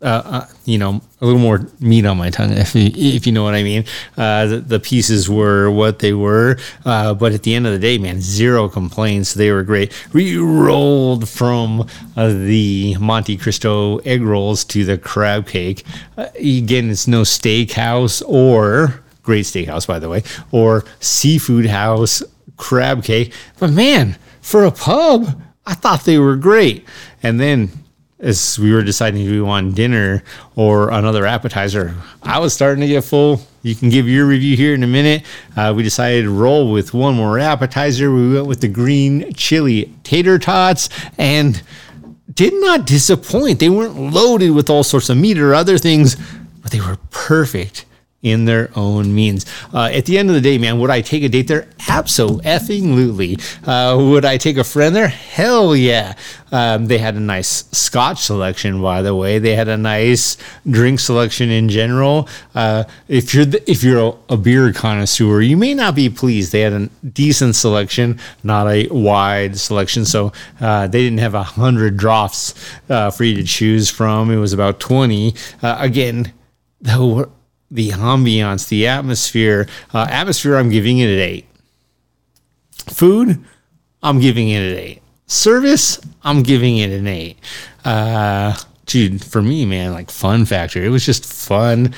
[0.03, 3.33] uh, uh, you know, a little more meat on my tongue, if you, if you
[3.33, 3.85] know what I mean.
[4.17, 7.79] Uh, the, the pieces were what they were, uh, but at the end of the
[7.79, 9.35] day, man, zero complaints.
[9.35, 9.93] They were great.
[10.13, 15.85] We rolled from uh, the Monte Cristo egg rolls to the crab cake.
[16.17, 22.23] Uh, again, it's no steakhouse or great steakhouse, by the way, or seafood house
[22.57, 26.85] crab cake, but man, for a pub I thought they were great.
[27.23, 27.71] And then
[28.21, 30.23] as we were deciding if we want dinner
[30.57, 33.41] or another appetizer, I was starting to get full.
[33.63, 35.25] You can give your review here in a minute.
[35.57, 38.13] Uh, we decided to roll with one more appetizer.
[38.13, 41.63] We went with the green chili tater tots and
[42.33, 43.59] did not disappoint.
[43.59, 46.17] They weren't loaded with all sorts of meat or other things,
[46.63, 47.85] but they were perfect
[48.23, 49.47] in their own means.
[49.73, 51.69] Uh, at the end of the day, man, would I take a date there?
[51.89, 53.39] Absolutely.
[53.65, 55.09] Uh, would I take a friend there?
[55.09, 56.15] Hell yeah.
[56.53, 59.39] Um, they had a nice Scotch selection, by the way.
[59.39, 60.37] They had a nice
[60.69, 62.29] drink selection in general.
[62.55, 66.53] Uh, if you're the, if you're a, a beer connoisseur, you may not be pleased.
[66.53, 70.05] They had a decent selection, not a wide selection.
[70.05, 72.55] So uh, they didn't have a hundred drafts
[72.91, 74.31] uh, for you to choose from.
[74.31, 75.35] It was about twenty.
[75.63, 76.33] Uh, again,
[76.81, 77.31] though
[77.71, 79.69] the ambiance, the atmosphere.
[79.93, 81.47] Uh, atmosphere, I'm giving it an eight.
[82.89, 83.45] Food,
[84.03, 85.03] I'm giving it an eight.
[85.27, 87.39] Service, I'm giving it an eight.
[87.85, 88.57] Uh,
[88.87, 91.95] dude, for me, man, like fun factor, it was just fun.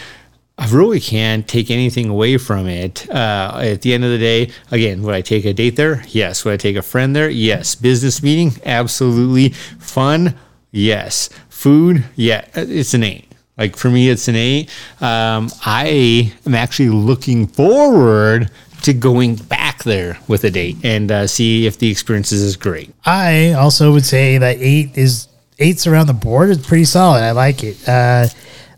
[0.59, 3.09] I really can't take anything away from it.
[3.11, 6.05] Uh, at the end of the day, again, would I take a date there?
[6.09, 6.45] Yes.
[6.45, 7.31] Would I take a friend there?
[7.31, 7.75] Yes.
[7.75, 8.53] Business meeting?
[8.65, 9.49] Absolutely.
[9.79, 10.37] Fun?
[10.71, 11.31] Yes.
[11.49, 12.05] Food?
[12.17, 12.47] Yeah.
[12.55, 13.32] It's an eight.
[13.59, 14.71] Like for me, it's an eight.
[15.01, 18.51] Um, I am actually looking forward
[18.83, 22.93] to going back there with a date and uh, see if the experience is great.
[23.05, 25.29] I also would say that eight is
[25.59, 27.23] eights around the board is pretty solid.
[27.23, 27.89] I like it.
[27.89, 28.27] Uh,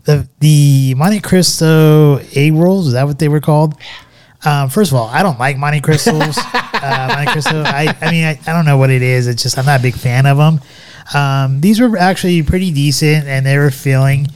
[0.03, 3.75] the the Monte Cristo A rolls is that what they were called?
[4.43, 6.37] Um, first of all, I don't like Monte Cristos.
[6.53, 7.63] uh, Monte Cristo.
[7.65, 9.25] I, I mean, I, I don't know what it is.
[9.27, 10.61] It's just I'm not a big fan of them.
[11.13, 14.27] Um, these were actually pretty decent, and they were filling.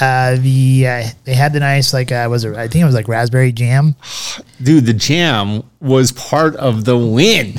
[0.00, 2.94] Uh, the uh, they had the nice like uh, was it, I think it was
[2.94, 3.94] like raspberry jam,
[4.62, 7.54] Dude, the jam was part of the win.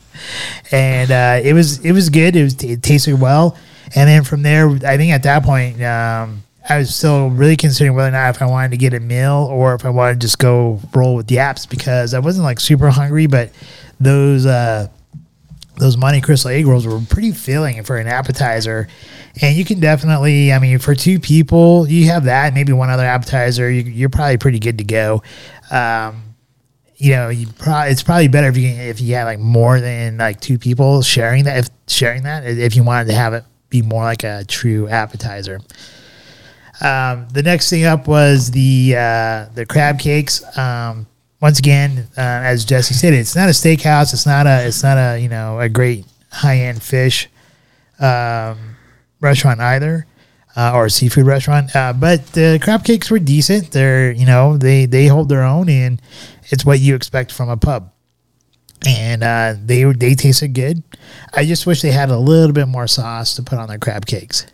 [0.72, 2.36] and uh, it was it was good.
[2.36, 3.56] It was it tasted well,
[3.94, 7.94] and then from there, I think at that point, um, I was still really considering
[7.96, 10.20] whether or not if I wanted to get a meal or if I wanted to
[10.20, 13.50] just go roll with the apps because I wasn't like super hungry, but
[14.00, 14.88] those uh,
[15.76, 18.88] those Monte Cristo egg rolls were pretty filling for an appetizer.
[19.42, 23.04] And you can definitely, I mean, for two people, you have that, maybe one other
[23.04, 25.22] appetizer, you, you're probably pretty good to go.
[25.70, 26.34] Um,
[26.96, 29.80] you know, you probably it's probably better if you can, if you had like more
[29.80, 33.44] than like two people sharing that, if sharing that, if you wanted to have it
[33.68, 35.60] be more like a true appetizer.
[36.80, 40.42] Um, the next thing up was the uh, the crab cakes.
[40.56, 41.06] Um,
[41.44, 44.14] once again, uh, as Jesse said, it's not a steakhouse.
[44.14, 47.28] It's not a it's not a you know a great high end fish
[48.00, 48.76] um,
[49.20, 50.06] restaurant either,
[50.56, 51.76] uh, or a seafood restaurant.
[51.76, 53.72] Uh, but the crab cakes were decent.
[53.72, 56.00] They're you know they they hold their own, and
[56.44, 57.92] it's what you expect from a pub.
[58.86, 60.82] And uh, they they tasted good.
[61.34, 64.06] I just wish they had a little bit more sauce to put on their crab
[64.06, 64.46] cakes.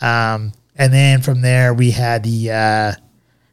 [0.00, 2.92] Um, and then from there we had the uh,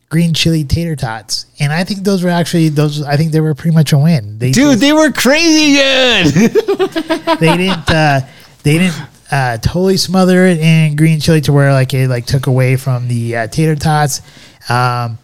[0.10, 3.02] green chili tater tots, and I think those were actually those.
[3.04, 4.40] I think they were pretty much a win.
[4.40, 6.26] They Dude, they were crazy good.
[7.40, 8.22] they didn't uh,
[8.64, 9.02] they didn't
[9.32, 13.08] uh, totally smother it in green chili to where like it like took away from
[13.08, 14.22] the uh, tater tots.
[14.70, 15.18] Um,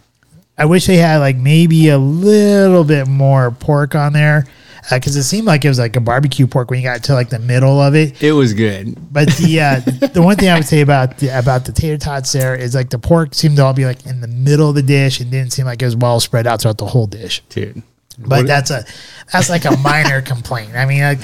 [0.56, 4.46] I wish they had like maybe a little bit more pork on there
[4.90, 7.30] because it seemed like it was like a barbecue pork when you got to like
[7.30, 8.22] the middle of it.
[8.22, 8.96] it was good.
[9.12, 9.80] But the uh,
[10.12, 12.90] the one thing I would say about the, about the tater tots there is like
[12.90, 15.52] the pork seemed to all be like in the middle of the dish and didn't
[15.52, 17.42] seem like it was well spread out throughout the whole dish.
[17.48, 17.82] Dude.
[18.18, 18.84] But that's a
[19.32, 20.74] that's like a minor complaint.
[20.74, 21.18] I mean, like,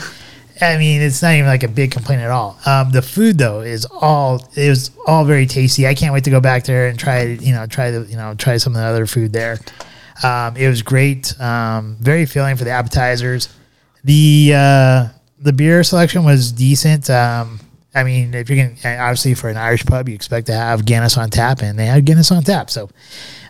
[0.60, 2.58] I mean, it's not even like a big complaint at all.
[2.66, 5.86] Um, the food though is all it was all very tasty.
[5.86, 8.34] I can't wait to go back there and try you know try the you know
[8.34, 9.58] try some of the other food there.
[10.22, 13.48] Um, it was great, um, very filling for the appetizers.
[14.04, 15.08] The uh,
[15.38, 17.08] the beer selection was decent.
[17.10, 17.60] Um,
[17.94, 21.16] I mean, if you're going obviously for an Irish pub, you expect to have Guinness
[21.16, 22.70] on tap, and they had Guinness on tap.
[22.70, 22.84] So,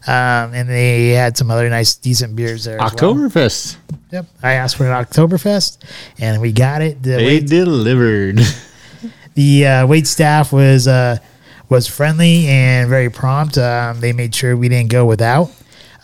[0.07, 2.81] um, and they had some other nice, decent beers there.
[2.81, 3.15] as well.
[3.15, 3.77] Oktoberfest.
[4.13, 4.27] Yep.
[4.43, 5.79] I asked for an Oktoberfest
[6.19, 7.03] and we got it.
[7.03, 8.41] The They wait, delivered.
[9.35, 11.19] the uh, wait staff was uh,
[11.69, 13.57] was friendly and very prompt.
[13.57, 15.51] Um, they made sure we didn't go without.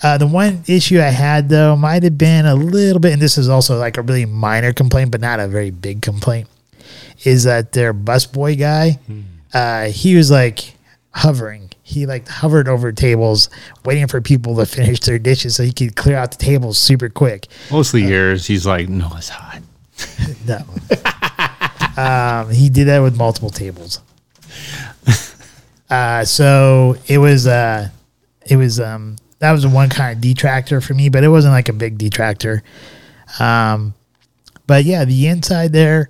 [0.03, 3.39] Uh, the one issue I had though might have been a little bit, and this
[3.39, 6.49] is also like a really minor complaint, but not a very big complaint,
[7.25, 8.99] is that their busboy guy,
[9.55, 10.75] uh, he was like
[11.13, 11.71] hovering.
[11.83, 13.49] He like hovered over tables,
[13.85, 17.09] waiting for people to finish their dishes so he could clear out the tables super
[17.09, 17.47] quick.
[17.71, 18.47] Mostly yours.
[18.47, 19.63] He's like, no, it's hot.
[20.47, 20.59] No.
[21.97, 24.01] um, he did that with multiple tables.
[25.89, 27.89] Uh, so it was uh,
[28.45, 31.53] it was um, that was the one kind of detractor for me, but it wasn't
[31.53, 32.63] like a big detractor.
[33.39, 33.95] Um,
[34.67, 36.09] but yeah, the inside there,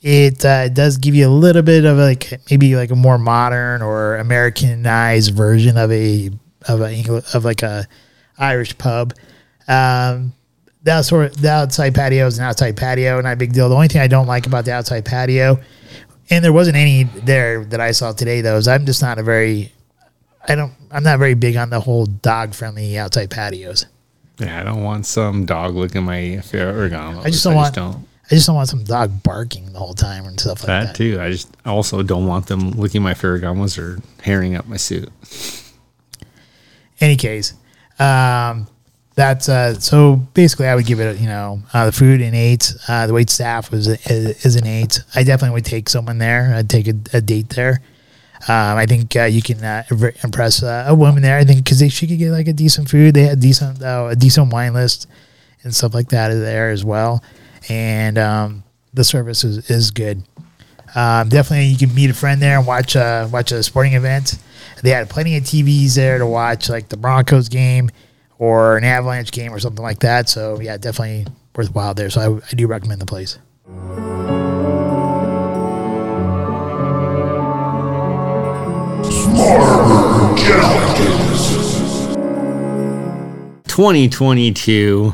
[0.00, 3.82] it uh, does give you a little bit of like maybe like a more modern
[3.82, 6.30] or Americanized version of a
[6.68, 7.86] of a of like a
[8.38, 9.14] Irish pub.
[9.68, 10.34] Um,
[10.86, 13.68] outside, the outside patio is an outside patio, not a big deal.
[13.68, 15.60] The only thing I don't like about the outside patio,
[16.30, 19.22] and there wasn't any there that I saw today, though, is I'm just not a
[19.22, 19.72] very,
[20.48, 23.86] I don't, I'm not very big on the whole dog friendly outside patios.
[24.38, 27.24] Yeah, I don't want some dog licking my Ferragamo.
[27.24, 27.94] I just don't want, I
[28.30, 30.96] just don't want some dog barking the whole time and stuff like that, that.
[30.96, 31.20] too.
[31.20, 35.08] I just also don't want them licking my Ferragamos or hairing up my suit.
[37.00, 37.54] Any case,
[37.98, 38.66] um,
[39.14, 42.74] that's uh, so basically I would give it, you know, uh, the food an eight.
[42.88, 45.00] Uh, the wait staff was a, is an eight.
[45.14, 46.52] I definitely would take someone there.
[46.54, 47.80] I'd take a, a date there.
[48.46, 49.84] Um, I think uh, you can uh,
[50.22, 51.38] impress uh, a woman there.
[51.38, 53.14] I think because she could get like a decent food.
[53.14, 55.06] They had decent uh, a decent wine list
[55.62, 57.22] and stuff like that there as well,
[57.68, 60.22] and um, the service is, is good.
[60.94, 64.38] Um, definitely, you can meet a friend there and watch watch a sporting event.
[64.82, 67.90] They had plenty of TVs there to watch, like the Broncos game
[68.38, 70.28] or an Avalanche game or something like that.
[70.28, 71.26] So yeah, definitely
[71.56, 72.10] worthwhile there.
[72.10, 73.38] So I, I do recommend the place.
[83.74, 85.12] 2022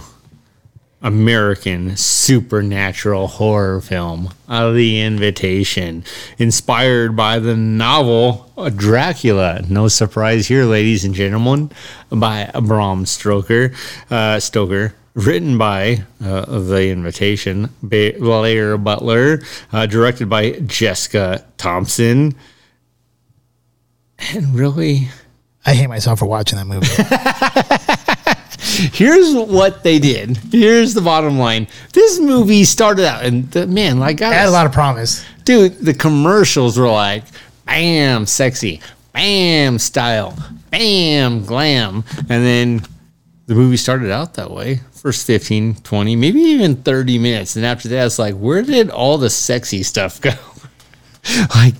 [1.02, 6.04] American supernatural horror film, The Invitation,
[6.38, 9.62] inspired by the novel Dracula.
[9.68, 11.70] No surprise here, ladies and gentlemen,
[12.10, 13.72] by Bram Stoker.
[14.10, 14.94] Uh, Stoker.
[15.14, 19.42] Written by uh, The Invitation, Blair Butler,
[19.72, 22.36] uh, directed by Jessica Thompson.
[24.34, 25.08] And really,
[25.64, 26.86] I hate myself for watching that movie.
[28.92, 30.36] here's what they did.
[30.50, 31.66] Here's the bottom line.
[31.92, 35.24] This movie started out, and the, man, like, I had a lot of promise.
[35.44, 37.24] dude, the commercials were like,
[37.66, 38.80] bam, sexy,
[39.12, 40.36] bam, style,
[40.70, 42.04] bam, glam.
[42.18, 42.82] And then
[43.46, 44.80] the movie started out that way.
[44.92, 47.56] First 15, 20, maybe even 30 minutes.
[47.56, 50.32] And after that, it's like, where did all the sexy stuff go?
[51.54, 51.74] like,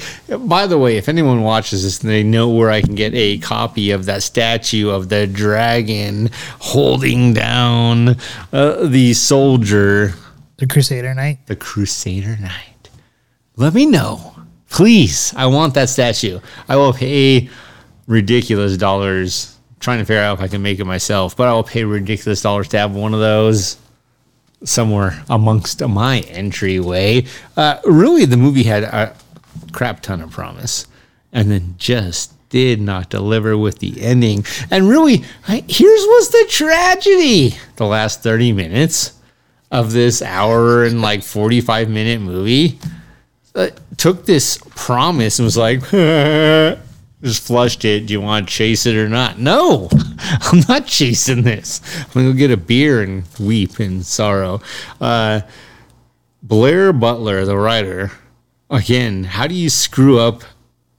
[0.46, 3.38] by the way, if anyone watches this, and they know where I can get a
[3.38, 8.16] copy of that statue of the dragon holding down
[8.52, 10.14] uh, the soldier
[10.58, 12.90] The Crusader knight the Crusader Knight.
[13.56, 14.34] Let me know.
[14.68, 15.34] Please.
[15.36, 16.40] I want that statue.
[16.68, 17.50] I will pay
[18.06, 21.64] ridiculous dollars trying to figure out if I can make it myself, but I will
[21.64, 23.78] pay ridiculous dollars to have one of those
[24.64, 27.24] somewhere amongst my entryway.
[27.56, 29.16] Uh, really, the movie had a
[29.72, 30.86] crap ton of promise
[31.32, 34.44] and then just did not deliver with the ending.
[34.70, 37.56] And really, I, here's was the tragedy.
[37.76, 39.14] The last 30 minutes
[39.70, 42.78] of this hour and like 45 minute movie
[43.54, 45.80] uh, took this promise and was like
[47.22, 48.06] just flushed it.
[48.06, 49.38] Do you want to chase it or not?
[49.38, 49.88] No
[50.18, 51.80] i'm not chasing this.
[51.96, 54.60] I'm gonna go get a beer and weep in sorrow.
[55.00, 55.42] Uh,
[56.42, 58.10] blair butler the writer
[58.70, 60.42] again how do you screw up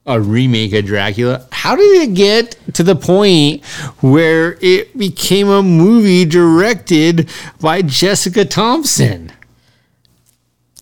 [0.06, 1.46] a remake of Dracula.
[1.52, 3.64] How did it get to the point
[4.02, 9.32] where it became a movie directed by Jessica Thompson?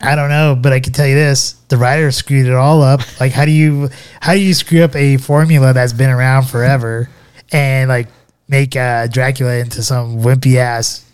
[0.01, 3.01] I don't know, but I can tell you this: the writer screwed it all up.
[3.19, 3.89] Like, how do you
[4.21, 7.09] how do you screw up a formula that's been around forever
[7.51, 8.07] and like
[8.47, 11.05] make uh, Dracula into some wimpy ass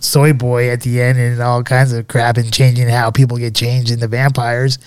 [0.00, 3.54] soy boy at the end and all kinds of crap and changing how people get
[3.54, 4.78] changed into vampires?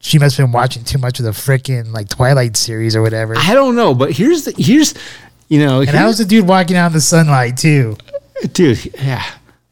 [0.00, 3.34] She must have been watching too much of the freaking like Twilight series or whatever.
[3.36, 4.94] I don't know, but here's the here's
[5.48, 7.96] you know And how's the dude walking out in the sunlight too?
[8.52, 9.24] dude yeah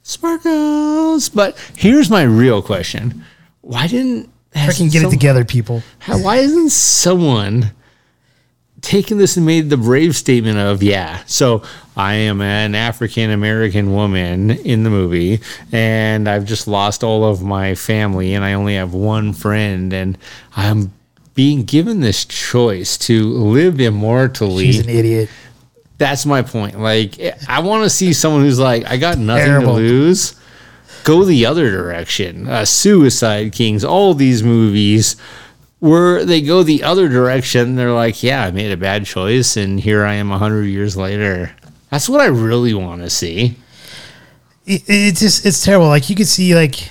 [0.03, 1.29] sparkles.
[1.29, 3.24] But here's my real question:
[3.62, 5.83] Why didn't Freaking get it together, people.
[5.99, 7.72] How, why isn't someone
[8.81, 11.62] taken this and made the brave statement of, yeah, so
[11.97, 15.41] I am an African American woman in the movie,
[15.72, 20.16] and I've just lost all of my family, and I only have one friend, and
[20.57, 20.93] I'm
[21.35, 24.66] being given this choice to live immortally.
[24.66, 25.29] She's an idiot.
[25.99, 26.79] That's my point.
[26.79, 27.18] Like,
[27.49, 29.74] I want to see someone who's like, I got nothing Terrible.
[29.74, 30.35] to lose.
[31.05, 32.49] Go the other direction.
[32.49, 35.16] Uh, Suicide Kings, all these movies
[35.81, 37.76] where they go the other direction.
[37.76, 40.97] They're like, yeah, I made a bad choice, and here I am a hundred years
[40.97, 41.55] later.
[41.91, 43.57] That's what I really want to see.
[44.66, 45.89] it, it's just it's terrible.
[45.89, 46.91] Like you could see like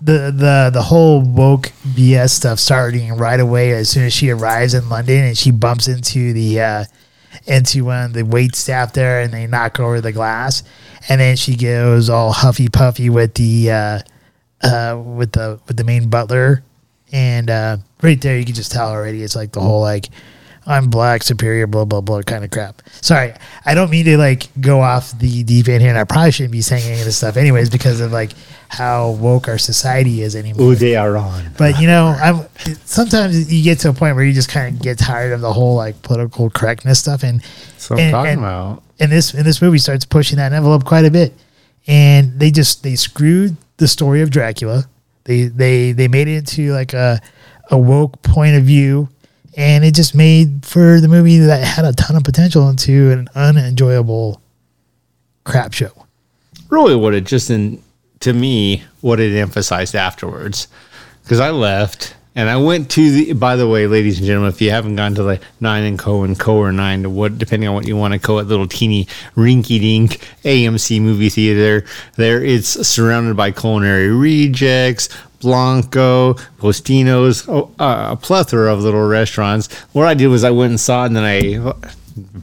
[0.00, 4.74] the the the whole woke BS stuff starting right away as soon as she arrives
[4.74, 6.84] in London and she bumps into the uh,
[7.46, 10.62] into one of the wait staff there and they knock over the glass
[11.08, 14.00] and then she goes all huffy puffy with the uh,
[14.62, 16.62] uh, with the with the main butler,
[17.12, 20.06] and uh, right there you can just tell already it's like the whole like
[20.66, 22.82] I'm black superior blah blah blah kind of crap.
[23.00, 23.32] Sorry,
[23.64, 26.52] I don't mean to like go off the deep end here, and I probably shouldn't
[26.52, 28.32] be saying any of this stuff anyways because of like
[28.68, 30.68] how woke our society is anymore.
[30.68, 31.50] Ooh, they are on.
[31.58, 32.46] But you know, I'm
[32.84, 35.52] sometimes you get to a point where you just kind of get tired of the
[35.52, 37.42] whole like political correctness stuff, and
[37.88, 38.82] what I'm and- talking and- about.
[39.00, 41.32] and this and this movie starts pushing that envelope quite a bit
[41.86, 44.84] and they just they screwed the story of dracula
[45.24, 47.20] they they they made it into like a
[47.70, 49.08] a woke point of view
[49.56, 53.28] and it just made for the movie that had a ton of potential into an
[53.34, 54.40] unenjoyable
[55.44, 56.06] crap show.
[56.68, 57.82] Really what it just in
[58.20, 60.68] to me what it emphasized afterwards.
[61.22, 64.60] Because i left and i went to the by the way ladies and gentlemen if
[64.62, 67.68] you haven't gone to the nine and co and co or nine to what depending
[67.68, 70.12] on what you want to call it little teeny rinky dink
[70.44, 71.86] amc movie theater
[72.16, 75.08] there it's surrounded by culinary rejects
[75.40, 79.72] Blanco, Postino's, oh, uh, a plethora of little restaurants.
[79.94, 81.72] What I did was I went and saw it, and then I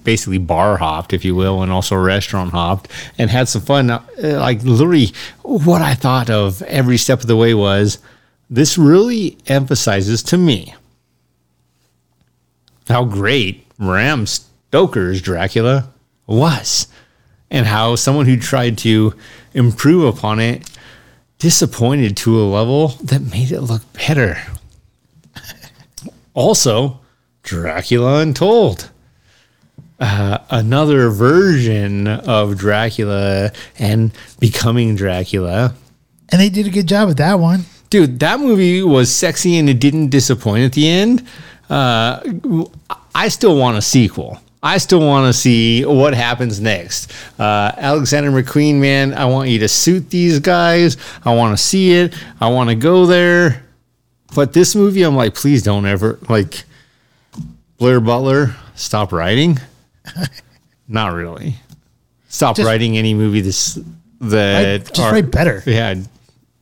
[0.04, 2.90] basically bar hopped, if you will, and also restaurant hopped
[3.20, 3.92] and had some fun.
[3.92, 8.00] Uh, Like literally, what I thought of every step of the way was
[8.50, 10.74] this really emphasizes to me
[12.88, 15.92] how great Bram Stoker's Dracula
[16.26, 16.88] was,
[17.52, 19.14] and how someone who tried to
[19.54, 20.70] improve upon it
[21.40, 24.38] disappointed to a level that made it look better.
[26.34, 27.00] also,
[27.44, 28.90] Dracula Untold
[30.00, 35.76] uh, another version of Dracula and becoming Dracula.
[36.30, 39.70] and they did a good job with that one Dude, that movie was sexy and
[39.70, 41.26] it didn't disappoint at the end.
[41.70, 42.22] Uh,
[43.16, 44.40] I still want a sequel.
[44.62, 47.12] I still want to see what happens next.
[47.40, 50.98] Uh, Alexander McQueen, man, I want you to suit these guys.
[51.24, 52.14] I want to see it.
[52.42, 53.64] I want to go there.
[54.36, 56.64] But this movie, I'm like, please don't ever like
[57.78, 58.56] Blair Butler.
[58.76, 59.60] Stop writing.
[60.88, 61.56] Not really.
[62.30, 63.80] Stop Just- writing any movie this
[64.20, 65.64] that Write- just are- write better.
[65.66, 65.96] Yeah,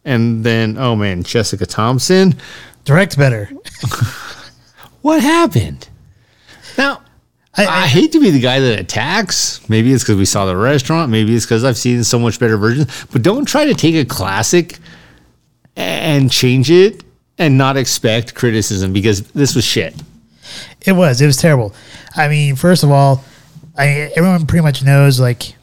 [0.06, 2.36] and then oh man, Jessica Thompson.
[2.86, 3.50] direct better
[5.02, 5.88] What happened?
[6.78, 7.02] Now,
[7.56, 9.68] I- I, I- hate to be the guy that attacks.
[9.70, 11.12] Maybe it's because we saw the restaurant.
[11.12, 13.06] Maybe it's because I've seen so much better versions.
[13.12, 14.80] But don't try to take a classic
[15.76, 17.04] and change it
[17.38, 19.94] and not expect criticism because this was shit.
[20.86, 21.22] It was.
[21.22, 21.74] It was terrible.
[22.16, 23.24] I mean, first of all,
[23.78, 25.55] I everyone pretty much knows like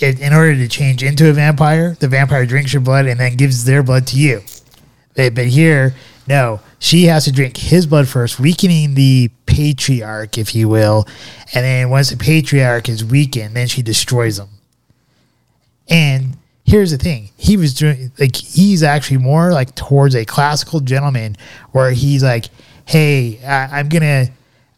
[0.00, 3.36] it, in order to change into a vampire, the vampire drinks your blood and then
[3.36, 4.42] gives their blood to you.
[5.16, 5.94] But, here,
[6.26, 11.06] no, she has to drink his blood first, weakening the patriarch, if you will.
[11.54, 14.48] And then once the patriarch is weakened, then she destroys him.
[15.88, 20.80] And here's the thing he was doing like he's actually more like towards a classical
[20.80, 21.36] gentleman
[21.72, 22.46] where he's like
[22.86, 24.26] hey I, i'm gonna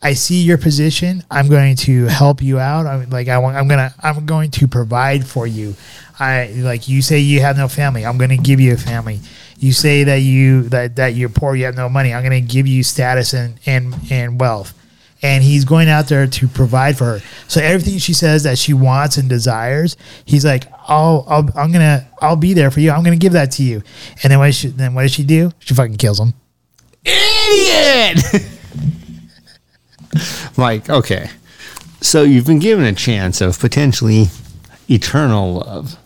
[0.02, 3.68] i see your position i'm going to help you out i'm like I want, i'm
[3.68, 5.74] gonna i'm going to provide for you
[6.18, 9.20] i like you say you have no family i'm gonna give you a family
[9.58, 12.66] you say that you that, that you're poor you have no money i'm gonna give
[12.66, 14.74] you status and and and wealth
[15.22, 17.20] and he's going out there to provide for her.
[17.48, 22.06] So everything she says that she wants and desires, he's like, "I'll, I'll I'm gonna,
[22.20, 22.90] I'll be there for you.
[22.90, 23.82] I'm gonna give that to you."
[24.22, 24.54] And then what?
[24.54, 25.50] She, then what does she do?
[25.58, 26.34] She fucking kills him.
[27.04, 28.46] Idiot!
[30.56, 31.30] like, okay.
[32.00, 34.26] So you've been given a chance of potentially
[34.88, 35.96] eternal love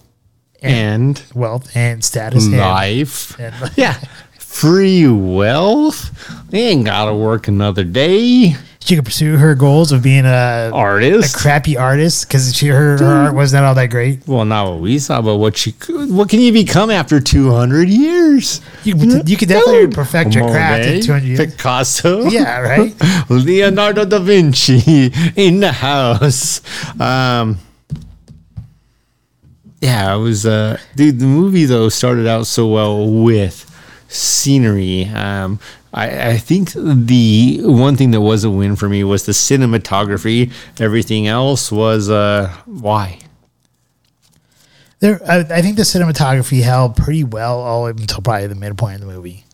[0.63, 2.47] and Wealth and status.
[2.47, 3.39] and- life.
[3.39, 3.99] and- yeah.
[4.39, 6.11] Free wealth.
[6.51, 8.57] They ain't got to work another day.
[8.83, 12.97] She could pursue her goals of being a, artist, a crappy artist because she her,
[12.99, 14.27] her art wasn't all that great.
[14.27, 16.11] well, not what we saw, but what she could.
[16.11, 18.61] What can you become after 200 years?
[18.85, 21.39] You could, you could definitely perfect your craft in 200 years.
[21.55, 22.25] Picasso.
[22.31, 22.95] Yeah, right.
[23.31, 26.63] Leonardo da Vinci in the house.
[26.99, 27.59] Um,
[29.81, 30.47] yeah, it was.
[30.47, 33.67] Uh, dude, the movie though started out so well with
[34.09, 35.05] scenery.
[35.07, 35.59] Um,
[35.93, 40.53] I, I think the one thing that was a win for me was the cinematography.
[40.79, 43.19] Everything else was uh, why.
[45.01, 49.09] There, I, I think the cinematography held pretty well all until probably the midpoint of
[49.09, 49.45] the movie.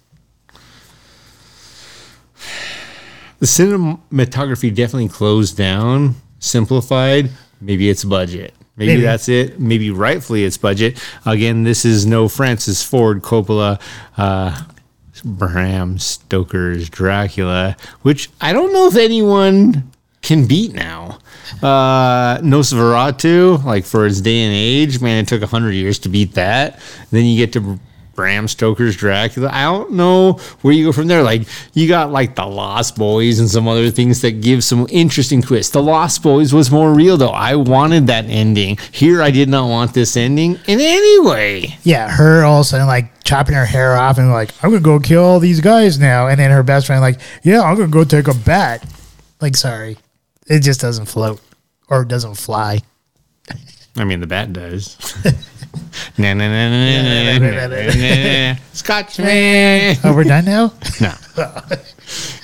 [3.38, 7.30] The cinematography definitely closed down, simplified.
[7.60, 8.54] Maybe it's budget.
[8.76, 9.02] Maybe, Maybe.
[9.02, 9.58] that's it.
[9.58, 11.02] Maybe rightfully it's budget.
[11.24, 13.80] Again, this is no Francis Ford Coppola,
[14.18, 14.62] uh,
[15.24, 19.90] Bram Stoker's Dracula, which I don't know if anyone
[20.22, 21.18] can beat now.
[21.62, 26.32] Uh, Nosferatu, like for its day and age, man, it took hundred years to beat
[26.34, 26.80] that.
[27.10, 27.78] Then you get to
[28.16, 29.50] Bram Stoker's Dracula.
[29.52, 31.22] I don't know where you go from there.
[31.22, 31.42] Like
[31.74, 35.72] you got like the Lost Boys and some other things that give some interesting twists.
[35.72, 37.28] The Lost Boys was more real though.
[37.28, 38.78] I wanted that ending.
[38.90, 41.78] Here I did not want this ending in any way.
[41.84, 44.80] Yeah, her all of a sudden like chopping her hair off and like, I'm gonna
[44.80, 46.28] go kill all these guys now.
[46.28, 48.84] And then her best friend like, yeah, I'm gonna go take a bat.
[49.40, 49.98] Like, sorry,
[50.46, 51.40] it just doesn't float
[51.88, 52.80] or doesn't fly.
[53.98, 54.96] I mean the bat does.
[56.18, 59.96] nah, nah, nah, nah, nah, nah, nah, Scotchman.
[60.04, 60.72] Oh, we're done now?
[61.00, 61.12] No.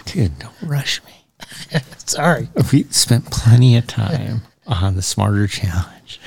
[0.06, 1.12] Dude, don't rush me.
[1.98, 2.48] Sorry.
[2.72, 6.20] We spent plenty of time on the Smarter Challenge.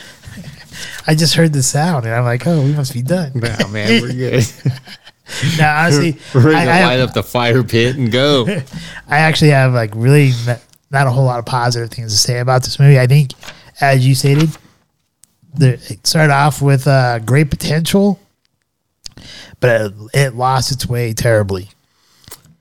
[1.07, 3.31] I just heard the sound and I'm like, oh, we must be done.
[3.35, 4.43] No, man, we're good.
[5.57, 8.45] no, honestly, we're going to light up the fire pit and go.
[9.07, 12.39] I actually have like really not, not a whole lot of positive things to say
[12.39, 12.99] about this movie.
[12.99, 13.31] I think,
[13.81, 14.49] as you stated,
[15.61, 18.19] it started off with uh, great potential,
[19.59, 21.69] but it, it lost its way terribly.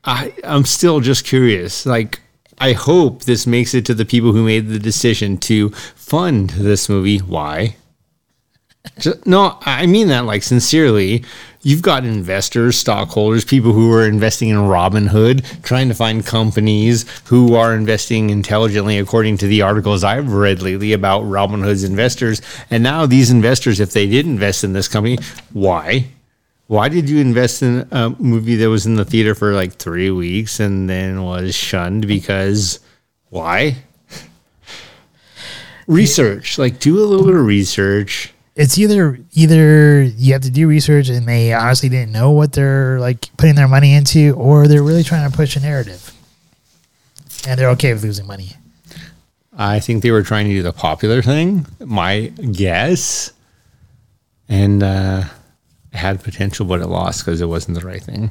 [0.04, 1.86] I, I'm still just curious.
[1.86, 2.20] Like,
[2.58, 6.88] I hope this makes it to the people who made the decision to fund this
[6.88, 7.18] movie.
[7.18, 7.76] Why?
[9.26, 11.24] No, I mean that like sincerely.
[11.62, 17.54] You've got investors, stockholders, people who are investing in Robinhood, trying to find companies who
[17.54, 22.42] are investing intelligently according to the articles I've read lately about Robinhood's investors.
[22.70, 25.18] And now these investors, if they did invest in this company,
[25.54, 26.08] why?
[26.66, 30.10] Why did you invest in a movie that was in the theater for like three
[30.10, 32.06] weeks and then was shunned?
[32.06, 32.78] Because
[33.30, 33.76] why?
[35.86, 38.33] Research, like do a little bit of research.
[38.56, 43.00] It's either either you have to do research and they honestly didn't know what they're
[43.00, 46.12] like putting their money into, or they're really trying to push a narrative,
[47.48, 48.50] and they're okay with losing money.
[49.56, 53.32] I think they were trying to do the popular thing, my guess,
[54.48, 55.24] and uh,
[55.92, 58.30] had potential, but it lost because it wasn't the right thing.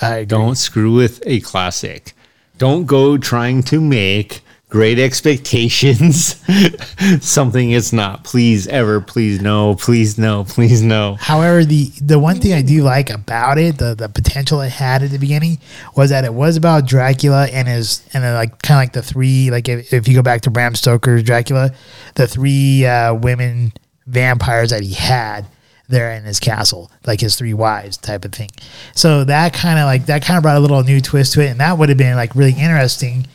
[0.00, 0.26] I agree.
[0.26, 2.12] Don't screw with a classic.
[2.58, 4.42] Don't go trying to make
[4.74, 6.34] great expectations
[7.24, 8.24] something it's not.
[8.24, 11.14] Please, ever, please, no, please, no, please, no.
[11.20, 15.04] However, the the one thing I do like about it, the the potential it had
[15.04, 15.60] at the beginning,
[15.94, 19.48] was that it was about Dracula and his and like kind of like the three
[19.48, 21.72] like if, if you go back to Bram Stoker's Dracula,
[22.16, 23.74] the three uh, women
[24.08, 25.46] vampires that he had
[25.88, 28.50] there in his castle, like his three wives type of thing.
[28.94, 31.48] So that kind of like that kind of brought a little new twist to it,
[31.50, 33.26] and that would have been like really interesting,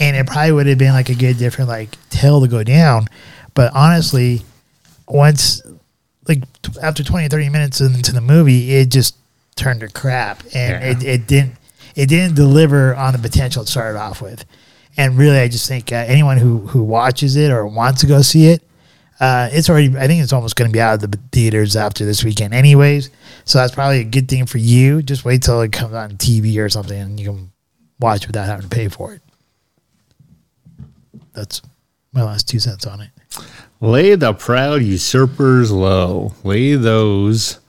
[0.00, 3.06] and it probably would have been like a good different like tale to go down.
[3.54, 4.42] But honestly,
[5.06, 5.62] once
[6.28, 9.16] like t- after 20 30 minutes into the movie it just
[9.56, 10.90] turned to crap and Yeah.
[10.90, 11.52] it, it didn't
[11.96, 14.44] it didn't deliver on the potential it started off with
[14.98, 18.20] and really i just think uh, anyone who who watches it or wants to go
[18.20, 18.62] see it
[19.20, 22.04] uh, it's already i think it's almost going to be out of the theaters after
[22.04, 23.10] this weekend anyways
[23.44, 26.58] so that's probably a good thing for you just wait till it comes on tv
[26.58, 27.50] or something and you can
[28.00, 29.22] watch without having to pay for it
[31.32, 31.62] that's
[32.12, 33.10] my last two cents on it
[33.80, 36.34] Lay the proud usurpers low.
[36.42, 37.60] Lay those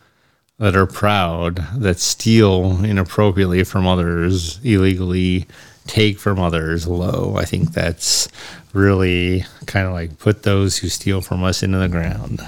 [0.58, 5.46] that are proud, that steal inappropriately from others, illegally
[5.86, 7.36] take from others low.
[7.38, 8.28] I think that's
[8.74, 12.42] really kind of like put those who steal from us into the ground.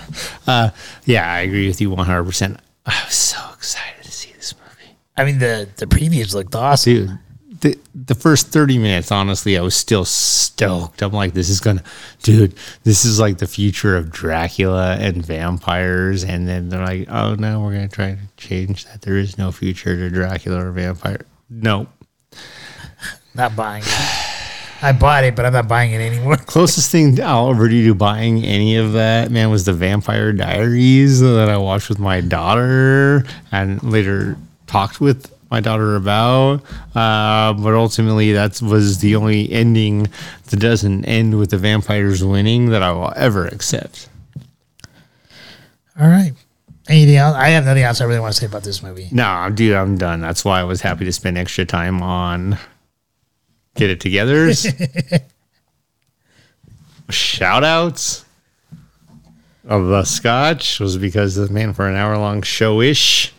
[0.48, 0.70] Uh,
[1.06, 2.58] yeah, I agree with you 100%.
[2.86, 4.96] I was so excited to see this movie.
[5.18, 7.20] i mean the the previews looked awesome dude
[7.62, 11.84] the, the first 30 minutes honestly i was still stoked i'm like this is gonna
[12.24, 17.36] dude this is like the future of dracula and vampires and then they're like oh
[17.36, 21.22] no we're gonna try to change that there is no future to dracula or vampire
[21.52, 21.90] Nope.
[23.36, 24.21] Not buying it.
[24.84, 26.38] I bought it, but I'm not buying it anymore.
[26.52, 31.20] closest thing i'll ever do to buying any of that man was the vampire diaries
[31.22, 34.36] that i watched with my daughter and later
[34.68, 36.62] talked with my daughter about
[36.96, 40.08] uh, but ultimately that was the only ending
[40.50, 44.10] that doesn't end with the vampires winning that i will ever accept
[46.00, 46.34] All right.
[46.90, 47.36] Anything else?
[47.36, 49.08] I have nothing else I really want to say about this movie.
[49.12, 52.58] no dude i'm done that's why i was happy to spend extra time on
[53.82, 54.54] get it together
[57.10, 58.26] shout outs
[59.66, 63.34] of the scotch was because the man for an hour long show ish.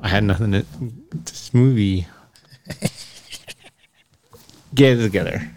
[0.00, 0.66] I had nothing to
[1.12, 2.08] this movie.
[4.74, 5.50] Get it together.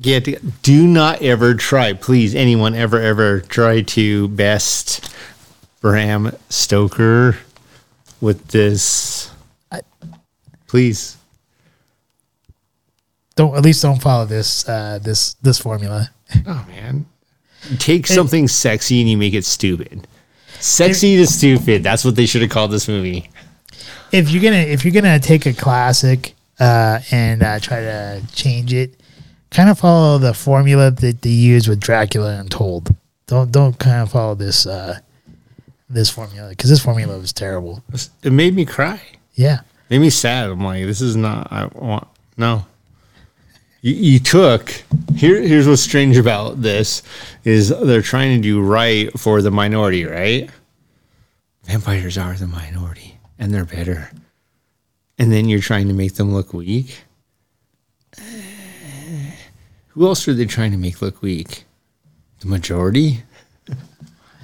[0.00, 5.14] Get it, do not ever try, please, anyone ever ever try to best
[5.80, 7.38] Bram Stoker
[8.20, 9.30] with this.
[10.66, 11.16] Please.
[13.40, 16.10] Don't at least don't follow this uh, this this formula.
[16.46, 17.06] Oh man.
[17.70, 20.06] You take something sexy and you make it stupid.
[20.58, 21.82] Sexy to stupid.
[21.82, 23.30] That's what they should have called this movie.
[24.12, 28.74] if you're gonna if you're gonna take a classic uh, and uh, try to change
[28.74, 29.00] it,
[29.50, 32.94] kind of follow the formula that they use with Dracula Untold.
[33.26, 34.98] Don't don't kind of follow this uh,
[35.88, 37.82] this formula because this formula was terrible.
[38.22, 39.00] It made me cry.
[39.34, 40.50] Yeah, made me sad.
[40.50, 41.50] I'm like, this is not.
[41.50, 42.66] I want no.
[43.82, 44.70] You, you took
[45.16, 45.40] here.
[45.40, 47.02] Here's what's strange about this
[47.44, 50.50] is they're trying to do right for the minority, right?
[51.64, 54.10] Vampires are the minority, and they're better.
[55.18, 56.98] And then you're trying to make them look weak.
[58.18, 59.32] Eh,
[59.88, 61.64] Who else are they trying to make look weak?
[62.40, 63.22] The majority.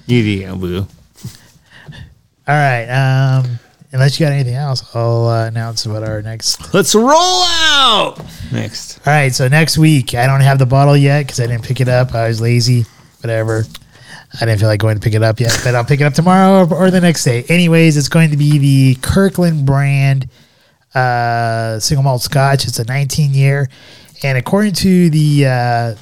[0.09, 0.87] You do, boo.
[2.47, 2.85] All right.
[2.87, 3.59] Um,
[3.93, 6.73] unless you got anything else, I'll uh, announce what our next.
[6.75, 8.17] Let's roll out.
[8.53, 8.99] Next.
[9.07, 9.35] All right.
[9.35, 12.15] So next week, I don't have the bottle yet because I didn't pick it up.
[12.15, 12.85] I was lazy.
[13.21, 13.65] Whatever.
[14.41, 16.15] I didn't feel like going to pick it up yet, but I'll pick it up
[16.15, 17.45] tomorrow or, or the next day.
[17.49, 20.29] Anyways, it's going to be the Kirkland brand
[20.95, 22.67] uh, single malt Scotch.
[22.67, 23.69] It's a 19 year,
[24.23, 25.95] and according to the uh,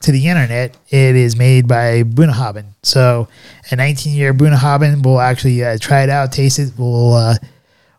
[0.00, 2.66] to the internet, it is made by Bunnahabhain.
[2.82, 3.28] So,
[3.70, 5.04] a 19 year Bunnahabhain.
[5.04, 6.72] We'll actually uh, try it out, taste it.
[6.76, 7.34] We'll uh,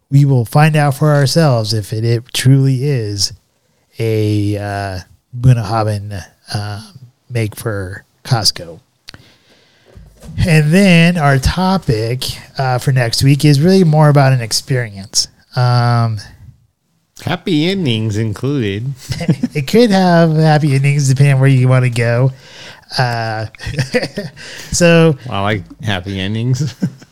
[0.09, 3.33] we will find out for ourselves if it, it truly is
[3.97, 4.99] a uh,
[6.53, 6.91] uh,
[7.29, 8.79] make for Costco.
[10.45, 12.23] And then our topic
[12.57, 15.27] uh, for next week is really more about an experience.
[15.55, 16.19] Um,
[17.21, 18.93] Happy endings included.
[19.53, 22.31] it could have happy endings depending on where you want to go.
[22.97, 23.45] Uh,
[24.71, 26.75] so I like happy endings.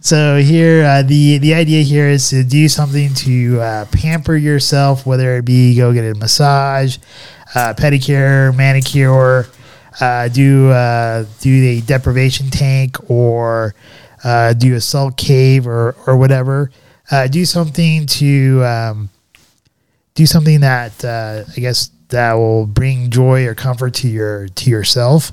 [0.00, 5.04] So here, uh, the the idea here is to do something to uh, pamper yourself,
[5.04, 6.98] whether it be go get a massage,
[7.54, 9.48] uh, pedicure, manicure,
[10.00, 13.74] uh, do uh, do the deprivation tank, or
[14.22, 16.70] uh, do a salt cave, or or whatever.
[17.10, 19.10] Uh, do something to um,
[20.18, 24.68] do something that uh, I guess that will bring joy or comfort to your to
[24.68, 25.30] yourself,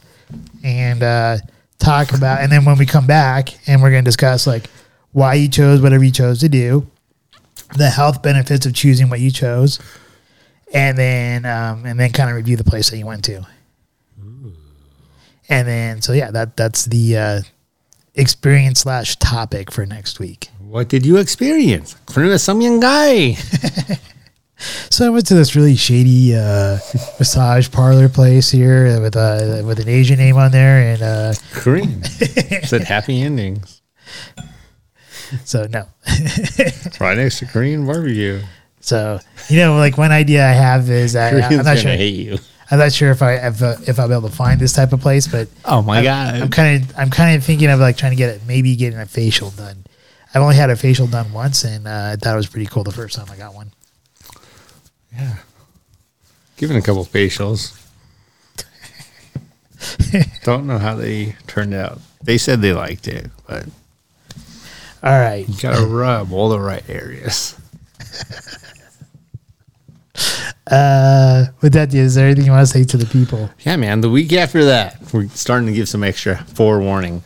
[0.64, 1.38] and uh,
[1.80, 2.42] talk about.
[2.42, 4.70] And then when we come back, and we're going to discuss like
[5.12, 6.86] why you chose whatever you chose to do,
[7.76, 9.80] the health benefits of choosing what you chose,
[10.72, 13.44] and then um, and then kind of review the place that you went to.
[15.50, 17.42] And then so yeah, that that's the uh,
[18.14, 20.50] experience slash topic for next week.
[20.62, 21.96] what did you experience?
[22.08, 23.38] From some young guy.
[24.58, 26.80] So I went to this really shady uh,
[27.20, 32.04] massage parlor place here with uh, with an Asian name on there, and uh, Korean.
[32.64, 33.82] Said happy endings.
[35.44, 35.86] so no.
[37.00, 38.42] Right next to Korean barbecue.
[38.80, 41.92] So you know, like one idea I have is Koreans I'm not sure.
[41.92, 42.38] hate you.
[42.72, 44.94] I'm not sure if I if, uh, if I'll be able to find this type
[44.94, 46.36] of place, but Oh my I'm, god.
[46.36, 49.00] I'm kind of I'm kind of thinking of like trying to get it, maybe getting
[49.00, 49.86] a facial done.
[50.34, 52.84] I've only had a facial done once, and uh, I thought it was pretty cool
[52.84, 53.72] the first time I got one.
[55.16, 55.36] Yeah.
[56.58, 57.80] Given a couple facials.
[60.44, 62.00] Don't know how they turned out.
[62.24, 63.66] They said they liked it, but
[65.04, 67.60] All right, you gotta rub all the right areas.
[70.72, 73.50] uh, with that, is there anything you want to say to the people?
[73.60, 74.02] Yeah, man.
[74.02, 77.24] The week after that, we're starting to give some extra forewarning.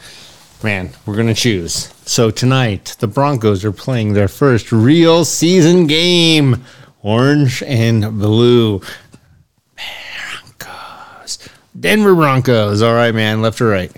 [0.62, 1.94] Man, we're going to choose.
[2.06, 6.66] So tonight, the Broncos are playing their first real season game
[7.02, 8.82] orange and blue.
[10.58, 11.40] Broncos.
[11.80, 12.82] Denver Broncos.
[12.82, 13.42] All right, man.
[13.42, 13.92] Left or right?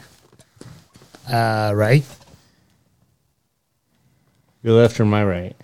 [1.32, 2.04] Uh, right,
[4.64, 5.56] Your left or my right?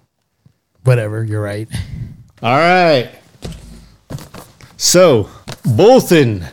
[0.85, 1.21] whatever.
[1.23, 1.67] You're right.
[2.41, 3.11] All right.
[4.77, 5.29] So,
[5.65, 6.45] Bolton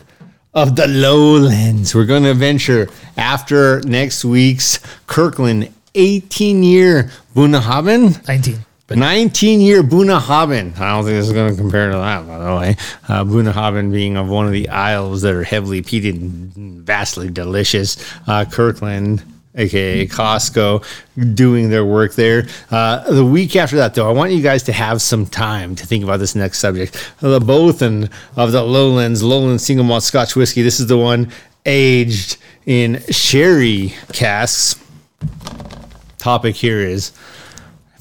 [0.53, 1.95] of the Lowlands.
[1.95, 8.27] We're going to venture after next week's Kirkland 18 year Bunnahabhain.
[8.27, 8.65] Nineteen.
[8.87, 10.77] But 19 year Bunnahabhain.
[10.79, 12.75] I don't think this is going to compare to that, by the way.
[13.07, 17.97] Uh, Bunnahabhain being of one of the isles that are heavily peated and vastly delicious.
[18.27, 19.23] Uh, Kirkland,
[19.55, 20.85] aka Costco,
[21.33, 22.47] doing their work there.
[22.69, 25.87] Uh, the week after that, though, I want you guys to have some time to
[25.87, 27.11] think about this next subject.
[27.21, 30.61] The Bothan of the Lowlands, Lowland Single Malt Scotch Whiskey.
[30.61, 31.31] This is the one
[31.65, 34.79] aged in sherry casks.
[36.19, 37.11] Topic here is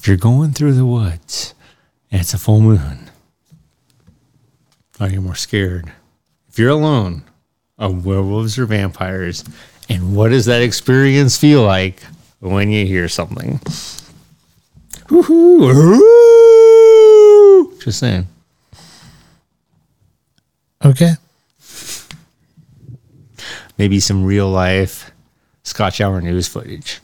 [0.05, 1.55] if you're going through the woods
[2.13, 3.09] and it's a full moon,
[5.01, 5.91] are you more scared?
[6.47, 7.23] If you're alone
[7.79, 9.45] of werewolves or vampires,
[9.89, 12.03] and what does that experience feel like
[12.41, 13.63] when you hear something?
[15.09, 15.73] Woo-hoo.
[17.81, 18.27] Just saying.
[20.85, 21.15] okay.
[23.79, 25.13] Maybe some real life
[25.63, 27.01] Scotch Hour news footage.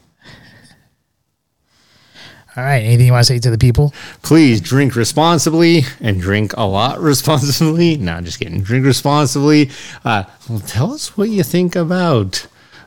[2.57, 2.83] All right.
[2.83, 3.95] Anything you want to say to the people?
[4.23, 7.97] Please drink responsibly and drink a lot responsibly.
[7.97, 8.61] No, I'm just kidding.
[8.63, 9.71] Drink responsibly.
[10.05, 12.47] Uh, well, tell us what you think about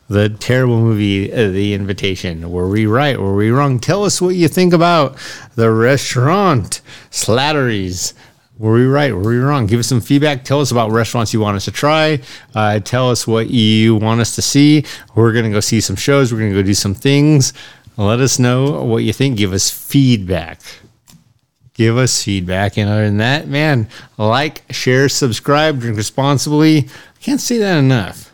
[0.10, 2.52] the terrible movie, uh, The Invitation.
[2.52, 3.18] Were we right?
[3.18, 3.80] Were we wrong?
[3.80, 5.16] Tell us what you think about
[5.56, 8.14] the restaurant, Slattery's.
[8.60, 9.14] Were we right?
[9.14, 9.66] Were we wrong?
[9.66, 10.44] Give us some feedback.
[10.44, 12.20] Tell us about restaurants you want us to try.
[12.54, 14.86] Uh, tell us what you want us to see.
[15.16, 16.32] We're going to go see some shows.
[16.32, 17.54] We're going to go do some things.
[17.98, 19.38] Let us know what you think.
[19.38, 20.62] Give us feedback.
[21.74, 22.78] Give us feedback.
[22.78, 23.88] And other than that, man,
[24.18, 26.80] like, share, subscribe, drink responsibly.
[26.80, 28.32] I can't say that enough.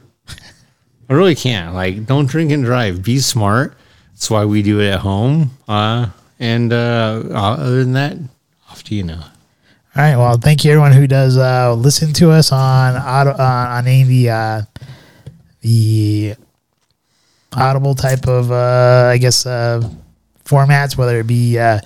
[1.09, 1.73] I really can't.
[1.73, 3.03] Like, don't drink and drive.
[3.03, 3.75] Be smart.
[4.11, 5.51] That's why we do it at home.
[5.67, 6.07] Uh,
[6.39, 8.17] and uh, other than that,
[8.69, 9.31] off to you now.
[9.95, 10.15] All right.
[10.15, 14.03] Well, thank you everyone who does uh, listen to us on auto, uh, on any
[14.03, 14.61] the uh,
[15.61, 16.35] the
[17.53, 19.81] audible type of uh, I guess uh,
[20.45, 21.79] formats, whether it be uh,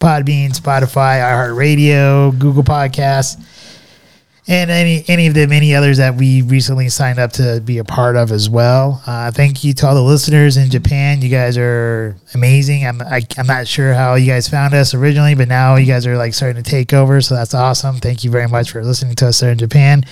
[0.00, 3.42] Podbean, Spotify, iHeartRadio, Google Podcasts,
[4.46, 7.84] and any any of the many others that we recently signed up to be a
[7.84, 9.02] part of as well.
[9.06, 11.22] Uh, thank you to all the listeners in Japan.
[11.22, 12.86] You guys are amazing.
[12.86, 16.06] I'm I, I'm not sure how you guys found us originally, but now you guys
[16.06, 17.22] are like starting to take over.
[17.22, 17.96] So that's awesome.
[17.96, 20.04] Thank you very much for listening to us there in Japan.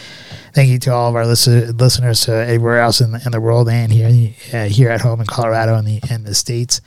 [0.54, 3.40] Thank you to all of our listen, listeners to everywhere else in the, in the
[3.40, 6.80] world and here uh, here at home in Colorado and the in the states.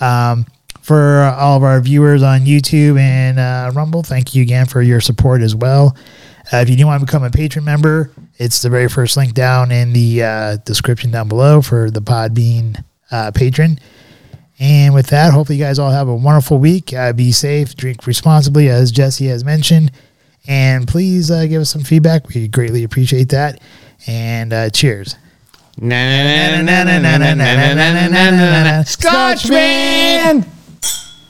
[0.00, 0.46] Um,
[0.82, 5.00] for all of our viewers on YouTube and uh, Rumble, thank you again for your
[5.00, 5.96] support as well.
[6.52, 9.34] Uh, if you do want to become a patron member, it's the very first link
[9.34, 13.80] down in the uh, description down below for the Podbean uh, patron.
[14.58, 16.92] And with that, hopefully you guys all have a wonderful week.
[16.92, 19.90] Uh, be safe, drink responsibly, as Jesse has mentioned,
[20.48, 22.28] and please uh, give us some feedback.
[22.28, 23.60] We greatly appreciate that.
[24.06, 25.16] And uh, cheers.
[28.84, 30.46] Scotchman!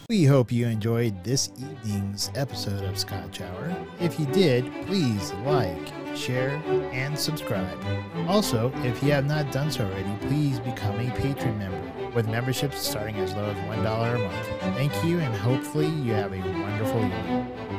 [0.09, 3.77] We hope you enjoyed this evening's episode of Scotch Hour.
[3.99, 6.63] If you did, please like, share,
[6.93, 7.77] and subscribe.
[8.29, 12.79] Also, if you have not done so already, please become a patron member with memberships
[12.79, 14.77] starting as low as $1 a month.
[14.77, 17.76] Thank you, and hopefully, you have a wonderful evening.